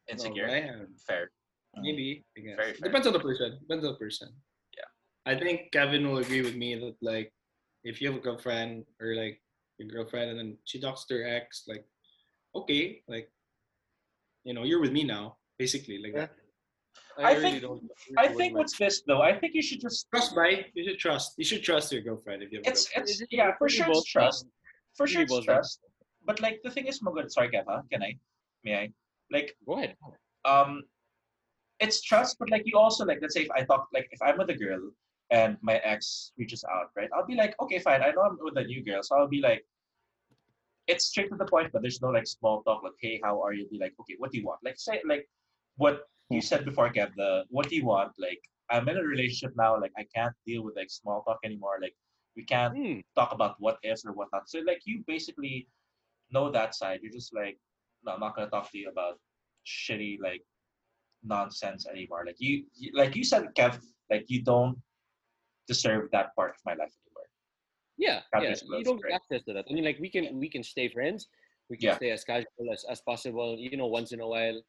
Insecure. 0.08 0.46
No, 0.46 0.52
I 0.52 0.56
am. 0.58 0.86
Fair. 1.06 1.30
Mm. 1.76 1.82
Maybe. 1.82 2.24
I 2.36 2.40
guess. 2.40 2.56
Very 2.56 2.72
fair. 2.74 2.88
Depends 2.88 3.06
on 3.06 3.12
the 3.12 3.20
person. 3.20 3.58
Depends 3.60 3.84
on 3.84 3.92
the 3.92 3.98
person. 3.98 4.28
Yeah. 4.76 5.32
I 5.32 5.38
think 5.38 5.72
Kevin 5.72 6.06
will 6.08 6.18
agree 6.18 6.42
with 6.42 6.54
me 6.56 6.74
that 6.76 6.94
like 7.02 7.32
if 7.84 8.00
you 8.00 8.08
have 8.08 8.16
a 8.16 8.20
girlfriend 8.20 8.84
or 9.00 9.14
like 9.14 9.40
your 9.78 9.88
girlfriend 9.88 10.30
and 10.30 10.38
then 10.38 10.58
she 10.64 10.80
talks 10.80 11.04
to 11.06 11.14
her 11.14 11.26
ex, 11.26 11.64
like, 11.66 11.84
okay, 12.54 13.02
like 13.08 13.30
you 14.44 14.54
know, 14.54 14.62
you're 14.62 14.80
with 14.80 14.92
me 14.92 15.02
now, 15.02 15.36
basically. 15.58 15.98
Like 15.98 16.14
that. 16.14 16.30
I 17.18 17.32
really 17.32 17.42
think- 17.42 17.62
don't- 17.62 17.90
I 18.18 18.26
think 18.28 18.38
mind. 18.38 18.54
what's 18.56 18.76
this 18.78 19.02
though? 19.06 19.22
I 19.22 19.38
think 19.38 19.54
you 19.54 19.62
should 19.62 19.80
just. 19.80 20.08
Trust, 20.10 20.36
right? 20.36 20.66
You 20.74 20.84
should 20.84 20.98
trust. 20.98 21.34
You 21.38 21.44
should 21.44 21.62
trust 21.62 21.92
your 21.92 22.02
girlfriend 22.02 22.42
if 22.42 22.52
you 22.52 22.58
have 22.58 22.66
a 22.66 22.70
It's 22.70 22.84
girlfriend. 22.86 23.08
it's 23.10 23.20
It- 23.22 23.28
yeah 23.30 23.52
for 23.58 23.68
sure 23.68 23.86
it's 23.90 24.04
trust. 24.04 24.44
down- 24.44 24.52
For 24.98 25.06
sure 25.06 25.22
it's 25.22 25.32
boils 25.32 25.44
trust. 25.46 25.80
But 26.24 26.40
like 26.40 26.60
the 26.64 26.70
thing 26.70 26.86
is, 26.86 27.00
Magod, 27.00 27.30
sorry, 27.30 27.48
Kev, 27.50 27.66
can 27.90 28.02
I? 28.02 28.12
May 28.64 28.74
I? 28.82 28.92
Like 29.30 29.56
Go 29.66 29.74
ahead. 29.78 29.96
um 30.44 30.84
it's 31.78 32.00
trust 32.02 32.38
but 32.38 32.48
like 32.50 32.62
you 32.64 32.76
also 32.78 33.04
like 33.04 33.18
let's 33.20 33.34
say 33.34 33.42
if 33.42 33.50
i 33.50 33.62
talk 33.70 33.86
like 33.92 34.08
if 34.10 34.20
i'm 34.22 34.38
with 34.38 34.48
a 34.48 34.54
girl 34.54 34.80
and 35.30 35.58
my 35.60 35.74
ex 35.92 36.32
reaches 36.38 36.64
out 36.72 36.88
right 36.96 37.10
i'll 37.14 37.26
be 37.26 37.34
like 37.34 37.54
okay 37.60 37.78
fine 37.80 38.00
i 38.02 38.10
know 38.12 38.22
i'm 38.22 38.38
with 38.40 38.56
a 38.56 38.64
new 38.64 38.82
girl 38.82 39.02
so 39.02 39.14
i'll 39.16 39.28
be 39.28 39.42
like 39.42 39.62
it's 40.86 41.04
straight 41.06 41.28
to 41.28 41.36
the 41.36 41.44
point 41.44 41.70
but 41.72 41.82
there's 41.82 42.00
no 42.00 42.08
like 42.08 42.26
small 42.26 42.62
talk 42.62 42.82
like 42.82 42.92
hey 43.02 43.20
how 43.22 43.42
are 43.42 43.52
you 43.52 43.68
be 43.68 43.78
like 43.78 43.92
okay 44.00 44.14
what 44.18 44.30
do 44.32 44.38
you 44.38 44.46
want 44.46 44.58
like 44.64 44.78
say 44.78 45.02
like 45.06 45.28
what 45.76 46.02
you 46.30 46.40
said 46.40 46.64
before 46.64 46.88
Kev, 46.92 47.10
the 47.16 47.44
what 47.48 47.68
do 47.68 47.76
you 47.76 47.84
want 47.84 48.12
like 48.18 48.40
i'm 48.70 48.88
in 48.88 48.96
a 48.96 49.02
relationship 49.02 49.52
now 49.56 49.78
like 49.80 49.92
i 49.96 50.04
can't 50.14 50.34
deal 50.44 50.62
with 50.64 50.74
like 50.76 50.90
small 50.90 51.22
talk 51.22 51.38
anymore 51.44 51.76
like 51.80 51.94
we 52.36 52.44
can't 52.44 52.74
Hmm. 52.76 53.00
talk 53.14 53.32
about 53.32 53.54
what 53.60 53.78
ifs 53.82 54.04
or 54.04 54.12
whatnot. 54.12 54.48
So 54.48 54.58
like 54.66 54.82
you 54.84 55.02
basically 55.06 55.68
know 56.30 56.50
that 56.50 56.74
side. 56.74 57.00
You're 57.02 57.12
just 57.20 57.34
like, 57.34 57.56
no, 58.04 58.12
I'm 58.12 58.20
not 58.20 58.36
gonna 58.36 58.50
talk 58.50 58.70
to 58.72 58.78
you 58.78 58.90
about 58.90 59.18
shitty 59.66 60.18
like 60.20 60.42
nonsense 61.24 61.86
anymore. 61.86 62.24
Like 62.26 62.36
you, 62.38 62.64
you 62.74 62.90
like 62.94 63.16
you 63.16 63.24
said, 63.24 63.44
Kev, 63.56 63.80
like 64.10 64.26
you 64.28 64.42
don't 64.42 64.76
deserve 65.66 66.10
that 66.12 66.34
part 66.36 66.50
of 66.50 66.56
my 66.66 66.72
life 66.72 66.92
anymore. 67.00 67.28
Yeah, 67.96 68.20
yeah. 68.42 68.54
You 68.78 68.84
don't 68.84 69.02
right? 69.02 69.14
access 69.14 69.42
to 69.44 69.54
that. 69.54 69.64
I 69.70 69.72
mean, 69.72 69.84
like 69.84 69.98
we 69.98 70.10
can 70.10 70.38
we 70.38 70.48
can 70.50 70.62
stay 70.62 70.88
friends. 70.88 71.28
We 71.70 71.78
can 71.78 71.88
Yeah. 71.88 71.96
stay 71.96 72.10
as 72.10 72.22
casual 72.22 72.68
as, 72.72 72.84
as 72.90 73.00
possible. 73.00 73.56
You 73.58 73.76
know, 73.78 73.86
once 73.86 74.12
in 74.12 74.20
a 74.20 74.28
while, 74.28 74.60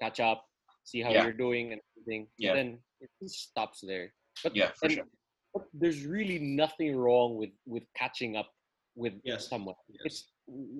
catch 0.00 0.20
up, 0.20 0.44
see 0.84 1.00
how 1.02 1.10
Yeah. 1.10 1.24
you're 1.24 1.32
doing 1.46 1.72
and 1.72 1.80
everything. 1.96 2.28
Yeah. 2.38 2.54
then 2.54 2.78
it 3.00 3.10
just 3.20 3.36
stops 3.50 3.80
there. 3.80 4.12
But 4.42 4.54
Yeah, 4.56 4.70
for 4.78 4.86
and- 4.86 4.94
sure. 4.94 5.08
but 5.54 5.64
there's 5.72 6.04
really 6.06 6.38
nothing 6.38 6.94
wrong 6.96 7.36
with 7.40 7.52
with 7.66 7.84
catching 7.94 8.36
up 8.36 8.50
with 8.94 9.14
Yes. 9.24 9.48
someone. 9.48 9.76
Yes. 9.88 10.02
It's 10.06 10.18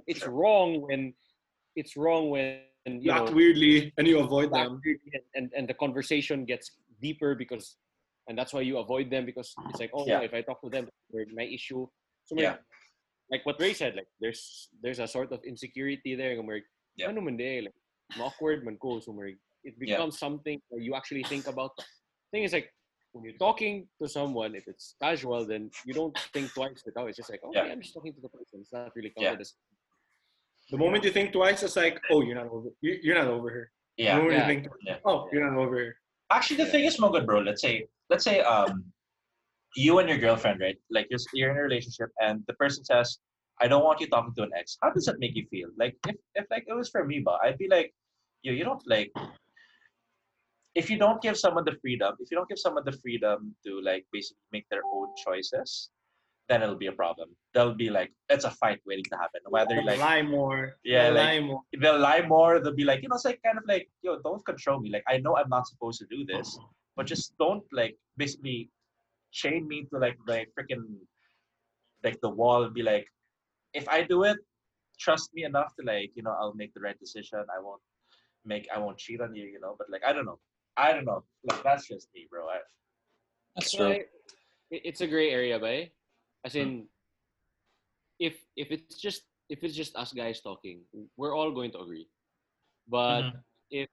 it's 0.06 0.24
wrong 0.26 0.80
when 0.86 1.14
it's 1.80 1.96
wrong 1.96 2.30
when 2.30 2.60
you 2.86 3.08
You 3.08 3.10
act 3.16 3.26
know 3.30 3.36
weirdly 3.40 3.92
and 3.98 4.04
you 4.06 4.18
avoid 4.20 4.52
them. 4.52 4.80
and, 4.84 5.24
and 5.36 5.46
and 5.56 5.64
the 5.70 5.74
conversation 5.84 6.44
gets 6.44 6.66
deeper 7.00 7.34
because 7.34 7.76
and 8.28 8.36
that's 8.38 8.52
why 8.54 8.60
you 8.68 8.78
avoid 8.78 9.10
them 9.10 9.24
because 9.30 9.48
it's 9.68 9.80
like 9.80 9.90
oh 9.96 10.06
Yeah. 10.06 10.20
if 10.28 10.32
I 10.38 10.40
talk 10.42 10.60
to 10.62 10.70
them 10.70 10.84
my 11.40 11.44
issue 11.58 11.82
so 12.28 12.32
Yeah. 12.36 12.52
like, 12.52 12.60
like 13.32 13.42
what 13.46 13.56
Ray 13.60 13.72
said 13.74 13.92
like 13.96 14.08
there's 14.20 14.42
there's 14.82 15.00
a 15.00 15.08
sort 15.16 15.32
of 15.32 15.40
insecurity 15.44 16.12
there 16.20 16.32
and 16.38 16.46
like 16.48 16.66
Yeah. 16.96 17.08
ano 17.10 17.20
man 17.26 17.36
de, 17.36 17.62
like 17.66 17.76
awkward 18.20 18.64
man 18.66 18.76
ko 18.78 19.00
so 19.00 19.10
like, 19.12 19.38
it 19.64 19.74
Yeah. 19.78 19.96
becomes 19.96 20.18
something 20.18 20.60
where 20.68 20.80
you 20.86 20.94
actually 20.94 21.22
think 21.24 21.46
about 21.46 21.72
thing 22.32 22.44
is 22.44 22.52
like 22.52 22.68
when 23.12 23.24
you're 23.24 23.38
talking 23.48 23.74
to 24.00 24.08
someone 24.08 24.54
if 24.60 24.64
it's 24.72 24.86
casual 25.00 25.46
then 25.46 25.70
you 25.86 25.94
don't 25.94 26.16
think 26.34 26.52
twice 26.52 26.82
without 26.84 27.08
it's 27.08 27.16
just 27.16 27.30
like 27.30 27.40
oh 27.44 27.50
Yeah. 27.54 27.64
yeah. 27.66 27.72
I'm 27.72 27.80
just 27.82 27.94
talking 27.94 28.12
to 28.14 28.20
the 28.20 28.28
person 28.28 28.56
it's 28.62 28.72
not 28.72 28.90
really 28.96 29.12
Yeah. 29.16 29.30
counted 29.30 29.40
as 29.42 29.54
The 30.70 30.78
moment 30.78 31.04
you 31.04 31.10
think 31.10 31.30
twice, 31.38 31.62
it's 31.62 31.76
like, 31.76 31.96
oh, 32.10 32.20
you're 32.26 32.36
not 32.42 32.48
over. 32.54 32.68
you- 32.80 32.98
You're 33.04 33.18
not 33.22 33.28
over 33.36 33.48
her. 33.56 33.64
The 33.98 34.04
Yeah. 34.04 34.16
you 34.22 34.30
Yeah. 34.32 34.46
think, 34.50 34.62
Yeah. 34.88 34.98
oh, 35.04 35.18
you're 35.30 35.44
not 35.48 35.56
over 35.62 35.76
her. 35.84 35.90
Actually, 36.36 36.56
the 36.62 36.68
Yeah. 36.68 36.74
thing 36.74 36.84
is, 36.90 36.96
Mogod, 37.02 37.26
bro. 37.28 37.40
Let's 37.48 37.60
say, 37.66 37.74
let's 38.12 38.24
say, 38.24 38.36
um, 38.52 38.72
you 39.84 39.92
and 40.00 40.08
your 40.08 40.16
girlfriend, 40.26 40.58
right? 40.66 40.78
Like 40.96 41.06
you're, 41.10 41.20
you're 41.34 41.50
in 41.52 41.58
a 41.58 41.66
relationship, 41.68 42.10
and 42.26 42.36
the 42.48 42.54
person 42.62 42.82
says, 42.90 43.08
"I 43.62 43.68
don't 43.70 43.84
want 43.88 44.00
you 44.00 44.06
talking 44.08 44.34
to 44.38 44.42
an 44.48 44.52
ex." 44.60 44.66
How 44.82 44.90
does 44.96 45.04
that 45.08 45.18
make 45.24 45.34
you 45.38 45.44
feel? 45.54 45.68
Like 45.82 45.94
if, 46.10 46.16
if 46.40 46.46
like 46.54 46.64
it 46.66 46.76
was 46.80 46.88
for 46.94 47.02
me, 47.10 47.16
but 47.28 47.36
I'd 47.44 47.58
be 47.64 47.68
like, 47.76 47.88
yo, 48.44 48.50
you 48.58 48.64
don't 48.70 48.84
like. 48.94 49.12
If 50.74 50.90
you 50.90 50.98
don't 50.98 51.20
give 51.22 51.36
someone 51.36 51.64
the 51.64 51.76
freedom, 51.80 52.14
if 52.18 52.30
you 52.30 52.36
don't 52.36 52.48
give 52.48 52.58
someone 52.58 52.84
the 52.84 52.92
freedom 52.92 53.54
to 53.64 53.80
like 53.82 54.04
basically 54.12 54.42
make 54.52 54.66
their 54.70 54.82
own 54.92 55.08
choices, 55.24 55.90
then 56.48 56.62
it'll 56.62 56.76
be 56.76 56.88
a 56.88 56.92
problem. 56.92 57.28
They'll 57.54 57.74
be 57.74 57.90
like, 57.90 58.12
it's 58.28 58.44
a 58.44 58.50
fight 58.50 58.80
waiting 58.86 59.04
to 59.12 59.16
happen. 59.16 59.40
Whether 59.48 59.76
They'll 59.76 59.86
like 59.86 59.98
lie 60.00 60.22
more. 60.22 60.74
Yeah, 60.84 61.04
They'll 61.04 61.14
like- 61.14 61.26
lie 61.26 61.40
more. 61.40 61.60
they'll 61.80 61.98
lie 61.98 62.22
more. 62.26 62.60
They'll 62.60 62.74
be 62.74 62.84
like, 62.84 63.02
you 63.02 63.08
know, 63.08 63.14
it's 63.16 63.24
like 63.24 63.40
kind 63.44 63.56
of 63.56 63.64
like, 63.66 63.88
yo, 64.02 64.18
don't 64.22 64.44
control 64.44 64.80
me. 64.80 64.90
Like, 64.90 65.04
I 65.08 65.18
know 65.18 65.36
I'm 65.36 65.48
not 65.48 65.66
supposed 65.68 66.00
to 66.00 66.06
do 66.10 66.24
this, 66.26 66.58
but 66.96 67.06
just 67.06 67.36
don't 67.38 67.64
like 67.72 67.96
basically 68.16 68.70
chain 69.32 69.66
me 69.66 69.84
to 69.92 69.98
like 69.98 70.18
the 70.26 70.44
freaking 70.58 70.84
like 72.04 72.20
the 72.20 72.28
wall 72.28 72.64
and 72.64 72.74
be 72.74 72.82
like, 72.82 73.06
if 73.72 73.88
I 73.88 74.02
do 74.02 74.24
it, 74.24 74.36
trust 75.00 75.30
me 75.34 75.44
enough 75.44 75.74
to 75.80 75.86
like, 75.86 76.10
you 76.14 76.22
know, 76.22 76.36
I'll 76.38 76.54
make 76.54 76.74
the 76.74 76.80
right 76.80 76.98
decision. 77.00 77.38
I 77.56 77.60
won't 77.62 77.80
make, 78.44 78.68
I 78.74 78.78
won't 78.78 78.98
cheat 78.98 79.20
on 79.20 79.34
you, 79.34 79.44
you 79.44 79.60
know. 79.60 79.74
But 79.78 79.88
like, 79.90 80.02
I 80.06 80.12
don't 80.12 80.26
know, 80.26 80.38
I 80.76 80.92
don't 80.92 81.04
know. 81.04 81.22
Like, 81.44 81.62
that's 81.62 81.86
just 81.86 82.08
me, 82.14 82.26
bro. 82.30 82.48
I, 82.48 82.58
That's 83.54 83.70
So 83.70 83.78
true. 83.78 83.92
I- 83.94 84.06
it's 84.70 85.00
a 85.00 85.06
gray 85.06 85.30
area, 85.30 85.58
ba? 85.58 85.86
As 86.44 86.54
Hmm. 86.54 86.58
in, 86.58 86.88
if 88.18 88.34
if 88.56 88.70
it's 88.70 88.98
just 88.98 89.22
if 89.48 89.62
it's 89.62 89.76
just 89.76 89.94
us 89.94 90.12
guys 90.12 90.40
talking, 90.40 90.82
we're 91.16 91.34
all 91.36 91.52
going 91.52 91.70
to 91.72 91.80
agree. 91.80 92.08
But 92.88 93.22
Mhm. 93.30 93.44
if 93.70 93.88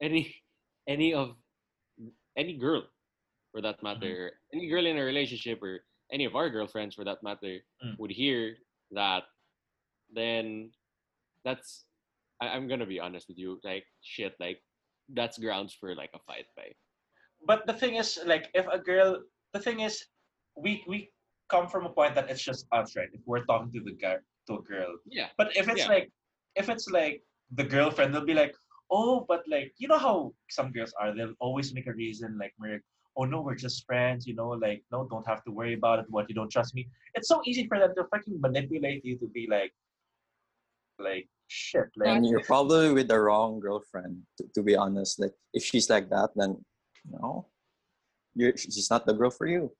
any 0.00 0.36
any 0.86 1.14
of 1.14 1.36
any 2.36 2.54
girl, 2.56 2.86
for 3.50 3.60
that 3.60 3.76
Mm-hmm. 3.82 3.86
matter, 3.86 4.40
any 4.54 4.68
girl 4.68 4.86
in 4.86 4.96
a 4.98 5.02
relationship 5.04 5.62
or 5.62 5.84
any 6.12 6.24
of 6.24 6.36
our 6.36 6.48
girlfriends, 6.50 6.94
for 6.94 7.04
that 7.04 7.22
matter, 7.22 7.64
Mm. 7.82 7.98
would 7.98 8.10
hear 8.12 8.58
that, 8.92 9.24
then 10.12 10.72
that's 11.44 11.86
I, 12.40 12.48
I'm 12.54 12.68
gonna 12.68 12.86
be 12.86 13.00
honest 13.00 13.26
with 13.28 13.38
you, 13.38 13.58
like 13.64 13.86
shit, 14.02 14.38
like 14.38 14.62
that's 15.14 15.38
grounds 15.38 15.74
for 15.74 15.94
like 15.94 16.10
a 16.14 16.18
fight, 16.26 16.46
by. 16.56 16.72
but 17.46 17.66
the 17.66 17.72
thing 17.74 17.96
is, 17.96 18.18
like, 18.26 18.48
if 18.54 18.66
a 18.68 18.78
girl, 18.78 19.22
the 19.52 19.60
thing 19.60 19.80
is, 19.80 20.04
we 20.56 20.84
we 20.86 21.10
come 21.48 21.66
from 21.68 21.86
a 21.86 21.90
point 21.90 22.14
that 22.14 22.30
it's 22.30 22.42
just 22.42 22.66
us, 22.72 22.94
right? 22.96 23.08
If 23.12 23.22
we're 23.26 23.44
talking 23.44 23.72
to 23.72 23.80
the 23.82 23.92
guy 23.92 24.16
to 24.46 24.54
a 24.58 24.62
girl, 24.62 24.96
Yeah. 25.06 25.28
But 25.36 25.56
if 25.56 25.68
it's 25.68 25.84
Yeah. 25.86 25.88
like, 25.88 26.12
if 26.56 26.68
it's 26.68 26.88
like 26.88 27.22
the 27.50 27.64
girlfriend, 27.64 28.14
they'll 28.14 28.24
be 28.24 28.34
like, 28.34 28.54
oh, 28.90 29.24
but 29.28 29.42
like, 29.48 29.72
you 29.78 29.88
know 29.88 29.98
how 29.98 30.34
some 30.50 30.70
girls 30.72 30.92
are, 31.00 31.14
they'll 31.14 31.34
always 31.40 31.74
make 31.74 31.86
a 31.88 31.92
reason 31.92 32.38
like, 32.38 32.54
we're, 32.58 32.82
oh 33.16 33.24
no, 33.24 33.40
we're 33.42 33.56
just 33.66 33.84
friends, 33.86 34.26
you 34.26 34.34
know, 34.34 34.50
like, 34.50 34.82
no, 34.92 35.06
don't 35.10 35.26
have 35.26 35.42
to 35.44 35.50
worry 35.50 35.74
about 35.74 35.98
it. 35.98 36.06
What 36.08 36.28
you 36.28 36.34
don't 36.34 36.50
trust 36.50 36.74
me. 36.74 36.88
It's 37.14 37.28
so 37.28 37.40
easy 37.44 37.66
for 37.66 37.78
them 37.78 37.92
to 37.96 38.04
fucking 38.12 38.40
manipulate 38.40 39.04
you 39.04 39.18
to 39.18 39.26
be 39.26 39.46
like, 39.50 39.72
like 40.98 41.28
shit, 41.50 41.88
like 41.96 42.08
and 42.16 42.26
you're 42.26 42.44
probably 42.44 42.92
with 42.92 43.08
the 43.08 43.18
wrong 43.18 43.60
girlfriend 43.60 44.22
to, 44.38 44.44
to 44.54 44.62
be 44.62 44.76
honest. 44.76 45.18
Like 45.20 45.34
if 45.52 45.62
she's 45.64 45.90
like 45.90 46.08
that 46.10 46.30
then 46.36 46.64
no 47.10 47.46
you're 48.34 48.56
she's 48.56 48.90
not 48.90 49.06
the 49.06 49.12
girl 49.12 49.30
for 49.30 49.46
you. 49.46 49.72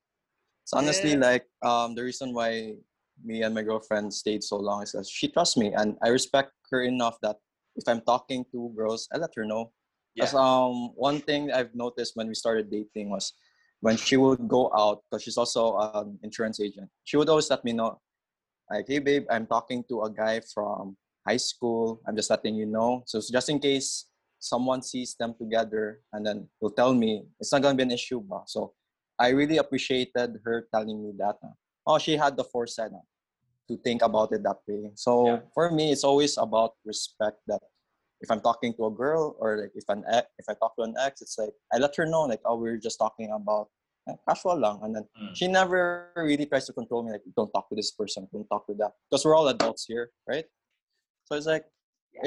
It's 0.65 0.73
honestly 0.73 1.13
Yeah. 1.13 1.31
like 1.31 1.47
um 1.63 1.95
the 1.95 2.03
reason 2.03 2.35
why 2.35 2.77
me 3.23 3.43
and 3.43 3.55
my 3.55 3.63
girlfriend 3.63 4.13
stayed 4.13 4.43
so 4.43 4.57
long 4.57 4.83
is 4.83 4.93
because 4.93 5.09
she 5.09 5.29
trusts 5.29 5.57
me 5.57 5.73
and 5.75 5.99
i 6.03 6.09
respect 6.09 6.53
her 6.71 6.83
enough 6.83 7.21
that 7.21 7.37
if 7.77 7.85
i'm 7.87 8.01
talking 8.01 8.45
to 8.51 8.73
girls 8.75 9.09
i 9.13 9.19
let 9.19 9.31
her 9.37 9.45
know. 9.45 9.73
Yeah, 10.15 10.25
because 10.25 10.35
um 10.35 10.97
one 10.97 11.21
thing 11.21 11.53
i've 11.53 11.75
noticed 11.75 12.17
when 12.17 12.29
we 12.29 12.35
started 12.35 12.71
dating 12.71 13.11
was 13.11 13.35
when 13.81 13.97
she 13.97 14.17
would 14.17 14.49
go 14.49 14.71
out 14.75 15.03
because 15.05 15.23
she's 15.23 15.37
also 15.37 15.77
an 15.79 16.19
insurance 16.23 16.61
agent 16.61 16.89
she 17.05 17.17
would 17.17 17.29
always 17.29 17.51
let 17.51 17.63
me 17.65 17.73
know 17.73 18.01
like 18.71 18.87
hey 18.89 18.99
babe 18.99 19.25
i'm 19.31 19.47
talking 19.47 19.85
to 19.89 20.03
a 20.03 20.11
guy 20.11 20.41
from 20.53 20.97
high 21.31 21.43
school 21.51 22.01
i'm 22.07 22.17
just 22.21 22.31
letting 22.35 22.55
you 22.61 22.67
know 22.77 22.91
so 23.11 23.15
just 23.37 23.49
in 23.55 23.59
case 23.69 23.89
someone 24.53 24.81
sees 24.93 25.11
them 25.21 25.33
together 25.43 25.85
and 26.13 26.21
then 26.27 26.39
will 26.61 26.75
tell 26.81 26.93
me 27.03 27.11
it's 27.41 27.53
not 27.53 27.63
going 27.63 27.75
to 27.77 27.81
be 27.83 27.87
an 27.89 27.95
issue 28.01 28.21
ba? 28.29 28.39
so 28.55 28.61
i 29.19 29.29
really 29.41 29.59
appreciated 29.65 30.31
her 30.45 30.57
telling 30.75 30.99
me 31.05 31.11
that 31.23 31.37
uh, 31.47 31.55
oh 31.87 31.99
she 32.05 32.17
had 32.23 32.33
the 32.41 32.47
foresight 32.53 32.91
uh, 33.01 33.05
to 33.69 33.75
think 33.87 34.01
about 34.03 34.29
it 34.35 34.43
that 34.49 34.59
way 34.67 34.83
so 35.07 35.13
Yeah. 35.29 35.39
for 35.55 35.67
me 35.79 35.85
it's 35.95 36.05
always 36.11 36.35
about 36.47 36.73
respect 36.93 37.39
that 37.47 37.63
if 38.25 38.29
I'm 38.33 38.43
talking 38.49 38.77
to 38.77 38.83
a 38.85 38.93
girl 39.03 39.23
or 39.41 39.49
like 39.65 39.73
if 39.81 39.89
an 39.89 40.05
ex, 40.17 40.29
if 40.41 40.45
I 40.45 40.53
talk 40.61 40.77
to 40.77 40.83
an 40.85 40.93
ex, 41.01 41.23
it's 41.25 41.37
like 41.41 41.57
I 41.73 41.81
let 41.81 41.97
her 41.97 42.05
know 42.05 42.23
like 42.29 42.43
oh 42.45 42.57
we're 42.61 42.77
just 42.77 42.99
talking 43.05 43.33
about 43.33 43.73
eh, 44.09 44.17
casual 44.29 44.61
lang, 44.61 44.77
and 44.85 44.93
then 44.95 45.05
Mm. 45.17 45.33
she 45.39 45.47
never 45.49 46.13
really 46.29 46.45
tries 46.45 46.67
to 46.69 46.75
control 46.77 47.01
me 47.05 47.13
like 47.17 47.25
don't 47.39 47.49
talk 47.57 47.67
to 47.73 47.77
this 47.81 47.93
person, 48.01 48.29
don't 48.29 48.45
talk 48.53 48.69
to 48.69 48.75
that 48.81 48.93
because 49.09 49.25
we're 49.25 49.33
all 49.39 49.49
adults 49.49 49.89
here, 49.89 50.13
right? 50.29 50.45
So 51.31 51.39
it's 51.39 51.47
like 51.47 51.65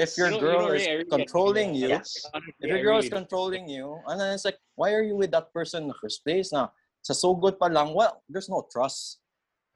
if 0.00 0.16
your 0.16 0.32
You 0.32 0.40
know- 0.40 0.40
you 0.40 0.42
girl 0.48 0.60
know, 0.68 0.72
is 0.72 0.86
really 0.88 1.04
controlling 1.04 1.74
you, 1.76 1.88
Yes. 1.88 2.24
If 2.58 2.68
your 2.72 2.82
girl 2.82 2.98
is 2.98 3.10
controlling 3.12 3.68
you, 3.68 4.00
and 4.08 4.18
then 4.18 4.32
it's 4.32 4.46
like, 4.48 4.56
why 4.76 4.94
are 4.96 5.02
you 5.04 5.14
with 5.14 5.30
that 5.36 5.52
person 5.52 5.82
in 5.84 5.88
the 5.92 5.98
first 6.00 6.24
place? 6.24 6.52
Now, 6.52 6.72
sa 7.04 7.12
so 7.12 7.34
good 7.36 7.60
pa 7.60 7.66
lang, 7.68 7.92
well, 7.92 8.24
there's 8.32 8.48
no 8.48 8.64
trust. 8.72 9.20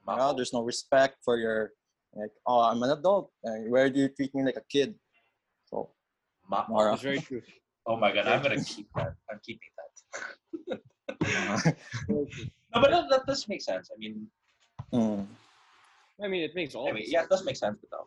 You 0.08 0.16
know, 0.16 0.32
there's 0.32 0.54
no 0.56 0.64
respect 0.64 1.20
for 1.20 1.36
your, 1.36 1.76
like, 2.16 2.32
oh, 2.48 2.60
I'm 2.64 2.80
an 2.82 2.88
adult. 2.96 3.28
and 3.44 3.68
where 3.70 3.90
do 3.92 4.00
you 4.00 4.08
treat 4.08 4.32
me 4.34 4.42
like 4.48 4.56
a 4.56 4.64
kid? 4.64 4.96
So, 5.68 5.92
Mako. 6.48 6.72
Mara. 6.72 6.94
It's 6.96 7.02
very 7.04 7.20
true. 7.20 7.42
Oh 7.84 8.00
my 8.00 8.08
god, 8.10 8.24
I'm 8.26 8.40
gonna 8.40 8.64
keep 8.72 8.88
that. 8.96 9.12
I'm 9.28 9.40
keeping 9.44 9.68
that. 9.76 9.92
No, 12.68 12.80
but 12.84 12.90
that, 12.92 13.08
that 13.10 13.26
does 13.26 13.48
make 13.48 13.60
sense. 13.62 13.88
I 13.92 13.96
mean, 13.98 14.28
mm, 14.92 15.24
I 16.22 16.28
mean, 16.28 16.42
it 16.44 16.54
makes 16.54 16.74
all. 16.74 16.88
I 16.88 16.92
mean, 16.92 17.04
yeah, 17.08 17.24
it 17.24 17.28
does 17.28 17.44
make 17.44 17.56
sense, 17.56 17.76
but 17.80 17.88
no. 17.92 18.04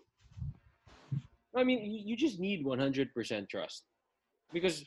I 1.56 1.64
mean, 1.64 1.84
you, 1.84 2.16
just 2.16 2.40
need 2.40 2.64
100% 2.66 3.50
trust. 3.50 3.84
Because 4.54 4.86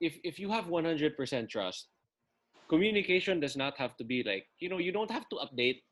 if 0.00 0.18
if 0.24 0.38
you 0.38 0.50
have 0.50 0.66
100% 0.66 1.48
trust, 1.48 1.88
communication 2.68 3.40
does 3.40 3.56
not 3.56 3.78
have 3.78 3.96
to 3.96 4.04
be 4.04 4.22
like, 4.22 4.46
you 4.58 4.68
know, 4.68 4.78
you 4.78 4.92
don't 4.92 5.10
have 5.10 5.28
to 5.30 5.36
update 5.36 5.82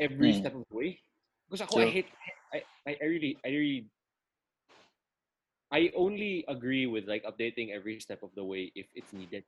every 0.00 0.32
Mm. 0.32 0.38
step 0.40 0.54
of 0.54 0.64
the 0.70 0.76
way. 0.76 1.00
Because 1.48 1.62
ako, 1.62 1.78
I 1.78 1.86
hate, 1.86 2.10
I, 2.54 2.62
I, 2.88 3.04
really, 3.04 3.40
I 3.44 3.48
really, 3.50 3.90
I 5.72 5.90
only 5.96 6.44
agree 6.48 6.86
with 6.86 7.06
like 7.08 7.24
updating 7.24 7.70
every 7.74 8.00
step 8.00 8.22
of 8.22 8.30
the 8.34 8.44
way 8.44 8.72
if 8.74 8.86
it's 8.94 9.12
needed. 9.12 9.44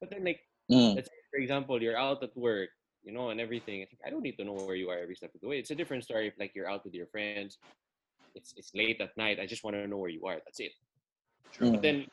But 0.00 0.10
then 0.10 0.24
like, 0.24 0.40
mm, 0.70 0.94
let's 0.96 1.08
say, 1.08 1.20
for 1.30 1.40
example, 1.40 1.82
you're 1.82 1.98
out 1.98 2.22
at 2.22 2.36
work, 2.36 2.70
you 3.04 3.12
know, 3.12 3.30
and 3.30 3.40
everything. 3.40 3.86
I 4.04 4.10
don't 4.10 4.22
need 4.22 4.36
to 4.38 4.44
know 4.44 4.54
where 4.54 4.76
you 4.76 4.88
are 4.90 4.98
every 4.98 5.16
step 5.16 5.34
of 5.34 5.40
the 5.40 5.48
way. 5.48 5.58
It's 5.58 5.70
a 5.70 5.76
different 5.76 6.04
story 6.04 6.28
if 6.28 6.34
like 6.38 6.52
you're 6.54 6.68
out 6.70 6.84
with 6.84 6.94
your 6.94 7.06
friends. 7.08 7.58
It's 8.34 8.54
it's 8.56 8.72
late 8.74 9.00
at 9.00 9.16
night. 9.16 9.38
I 9.40 9.46
just 9.46 9.64
want 9.64 9.76
to 9.76 9.86
know 9.86 9.98
where 9.98 10.10
you 10.10 10.24
are. 10.26 10.38
That's 10.44 10.60
it. 10.60 10.72
mm. 11.60 11.72
But 11.72 11.82
then, 11.82 12.06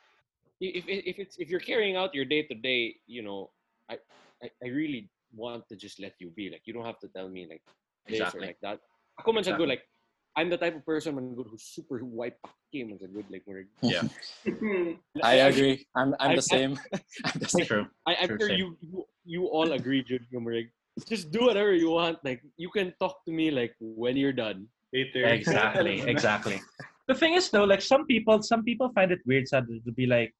if 0.62 0.86
if 0.88 1.04
if 1.06 1.16
it's 1.20 1.36
if 1.40 1.50
you're 1.50 1.64
carrying 1.64 1.96
out 1.96 2.14
your 2.14 2.26
day 2.26 2.44
to 2.44 2.56
day, 2.56 2.96
you 3.08 3.22
know, 3.24 3.52
I, 3.90 3.98
I 4.44 4.48
I 4.64 4.68
really 4.70 5.10
want 5.34 5.68
to 5.70 5.76
just 5.76 6.00
let 6.00 6.14
you 6.20 6.30
be. 6.36 6.50
Like 6.50 6.64
you 6.66 6.74
don't 6.74 6.86
have 6.86 7.00
to 7.00 7.10
tell 7.10 7.30
me 7.30 7.48
like 7.50 7.62
this 8.08 8.20
Exactly. 8.20 8.44
or 8.44 8.48
like 8.52 8.60
that. 8.62 8.80
Ako 9.20 9.32
man 9.34 9.44
sa 9.44 9.52
good, 9.56 9.70
Exactly. 9.70 9.76
like 9.78 9.84
I'm 10.38 10.50
the 10.50 10.58
type 10.62 10.76
of 10.76 10.86
person 10.86 11.16
man 11.16 11.36
good 11.36 11.48
who's 11.52 11.64
super 11.64 12.00
white 12.04 12.38
game 12.72 12.90
man 12.92 13.00
sa 13.00 13.08
good 13.08 13.28
like 13.32 13.44
we're 13.48 13.68
Yeah. 13.84 14.04
I 15.24 15.48
agree. 15.48 15.86
I'm, 15.96 16.16
I'm 16.20 16.32
I- 16.32 16.40
the 16.40 16.46
same. 16.46 16.80
I'm 17.26 17.40
the 17.40 17.50
same. 17.50 17.66
True. 17.66 17.86
I, 18.08 18.16
I'm 18.22 18.28
Sure, 18.28 18.40
sure 18.40 18.50
same. 18.52 18.60
you, 18.60 18.68
you 18.82 18.98
you 19.26 19.42
all 19.48 19.72
agree, 19.74 20.04
Jude 20.04 20.26
Gumarig. 20.34 20.70
Just 21.08 21.32
do 21.32 21.48
whatever 21.48 21.72
you 21.74 21.92
want. 21.96 22.20
Like 22.28 22.44
you 22.58 22.70
can 22.70 22.92
talk 23.00 23.24
to 23.26 23.32
me 23.32 23.52
like 23.52 23.76
when 23.80 24.18
you're 24.20 24.36
done. 24.36 24.68
Later. 24.94 25.26
Exactly. 25.26 26.02
exactly. 26.08 26.62
The 27.08 27.16
thing 27.16 27.34
is 27.34 27.50
though, 27.50 27.64
like 27.64 27.82
some 27.82 28.06
people, 28.06 28.42
some 28.42 28.64
people 28.64 28.90
find 28.94 29.12
it 29.12 29.20
weird 29.26 29.48
sad 29.48 29.66
to 29.86 29.92
be 29.92 30.06
like, 30.06 30.34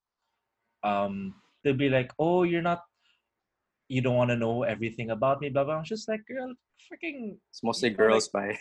um, 0.84 1.34
they'll 1.64 1.74
be 1.74 1.90
like, 1.90 2.12
oh, 2.20 2.44
you're 2.44 2.62
not, 2.62 2.82
you 3.88 4.02
don't 4.02 4.16
want 4.16 4.30
to 4.30 4.38
know 4.38 4.64
everything 4.64 5.10
about 5.12 5.42
me, 5.42 5.50
blah 5.50 5.64
blah. 5.64 5.76
I'm 5.78 5.84
just 5.84 6.08
like, 6.08 6.22
girl, 6.28 6.54
freaking, 6.86 7.38
It's 7.50 7.64
mostly 7.64 7.90
You 7.90 7.98
know, 7.98 7.98
girls, 7.98 8.30
by. 8.30 8.58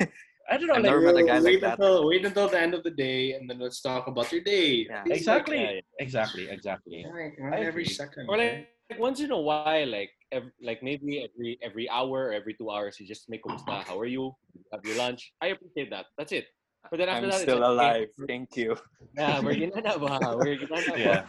I 0.51 0.57
don't 0.57 0.69
know, 0.69 0.75
I've 0.75 0.83
like, 0.83 0.91
never 0.91 1.01
met 1.03 1.17
a 1.17 1.23
guy 1.25 1.39
like 1.39 1.45
wait 1.45 1.61
that. 1.61 1.79
until 1.79 2.09
wait 2.09 2.25
until 2.25 2.49
the 2.49 2.59
end 2.59 2.73
of 2.73 2.83
the 2.83 2.91
day, 2.91 3.35
and 3.35 3.49
then 3.49 3.59
let's 3.59 3.83
talk 3.83 4.07
about 4.07 4.33
your 4.33 4.41
day. 4.41 4.87
Yeah. 4.89 5.03
It's 5.05 5.19
exactly, 5.19 5.61
Yeah, 5.61 5.81
exactly, 6.01 6.49
exactly. 6.49 7.05
Like, 7.05 7.39
I 7.53 7.57
every 7.57 7.83
agree. 7.83 7.85
second. 7.85 8.27
Or 8.29 8.39
like, 8.39 8.69
like 8.89 8.99
once 8.99 9.21
in 9.21 9.31
a 9.31 9.39
while, 9.39 9.87
like 9.87 10.11
ev- 10.33 10.53
like 10.63 10.83
maybe 10.83 11.25
every 11.27 11.59
every 11.63 11.87
hour 11.89 12.29
or 12.29 12.33
every 12.33 12.55
two 12.55 12.71
hours, 12.71 12.99
you 13.01 13.07
just 13.07 13.29
make 13.29 13.43
kumusta. 13.45 13.85
How 13.85 13.99
are 13.99 14.07
you? 14.11 14.35
Have 14.73 14.85
your 14.85 14.97
lunch? 14.97 15.33
I 15.41 15.49
appreciate 15.55 15.91
that. 15.91 16.07
That's 16.17 16.33
it. 16.33 16.47
But 16.91 16.99
then 16.99 17.09
after 17.09 17.25
I'm 17.27 17.31
that, 17.31 17.41
still 17.43 17.59
it's 17.59 17.69
like, 17.69 17.71
alive. 17.71 18.09
okay, 18.21 18.27
Thank 18.27 18.57
you. 18.57 18.77
Yeah, 19.17 19.41
we're 19.41 19.57
gonna 19.63 19.83
na 19.83 19.99
ba? 19.99 20.37
We're 20.39 20.57
gonna 20.57 20.81
na 20.87 20.93
ba? 20.95 20.99
Yeah, 20.99 21.23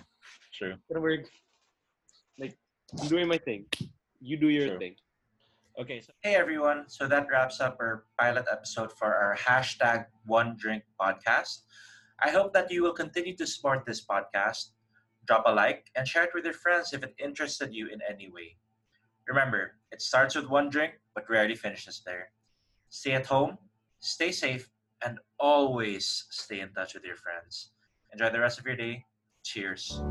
true. 0.54 0.76
Pero 0.88 1.02
we're 1.02 1.26
like 2.38 2.56
I'm 3.02 3.08
doing 3.08 3.28
my 3.28 3.38
thing. 3.38 3.66
You 4.22 4.38
do 4.38 4.50
your 4.50 4.68
Sure. 4.76 4.80
thing. 4.80 4.96
Okay. 5.80 6.02
So, 6.02 6.12
hey 6.24 6.36
everyone. 6.36 6.86
So 6.88 7.08
that 7.08 7.28
wraps 7.32 7.60
up 7.62 7.78
our 7.80 8.06
pilot 8.20 8.46
episode 8.52 8.92
for 9.00 9.08
our 9.16 9.36
hashtag 9.36 10.06
One 10.26 10.56
Drink 10.60 10.84
podcast. 11.00 11.64
I 12.22 12.32
hope 12.32 12.52
that 12.54 12.70
you 12.72 12.84
will 12.84 12.94
continue 12.94 13.36
to 13.38 13.48
support 13.48 13.86
this 13.88 14.04
podcast. 14.04 14.76
Drop 15.28 15.44
a 15.48 15.54
like 15.54 15.88
and 15.96 16.08
share 16.08 16.24
it 16.28 16.32
with 16.36 16.44
your 16.44 16.58
friends 16.58 16.92
if 16.92 17.04
it 17.04 17.16
interested 17.20 17.72
you 17.74 17.88
in 17.88 18.00
any 18.04 18.28
way. 18.30 18.58
Remember, 19.30 19.76
it 19.92 20.02
starts 20.02 20.36
with 20.36 20.50
one 20.50 20.70
drink, 20.70 20.94
but 21.14 21.30
rarely 21.30 21.56
finishes 21.56 22.02
there. 22.04 22.32
Stay 22.90 23.12
at 23.12 23.28
home, 23.28 23.60
stay 24.00 24.32
safe, 24.32 24.68
and 25.06 25.20
always 25.40 26.26
stay 26.32 26.62
in 26.62 26.74
touch 26.74 26.96
with 26.96 27.04
your 27.04 27.16
friends. 27.16 27.70
Enjoy 28.12 28.32
the 28.32 28.40
rest 28.40 28.60
of 28.60 28.66
your 28.66 28.76
day. 28.76 29.06
Cheers. 29.44 30.02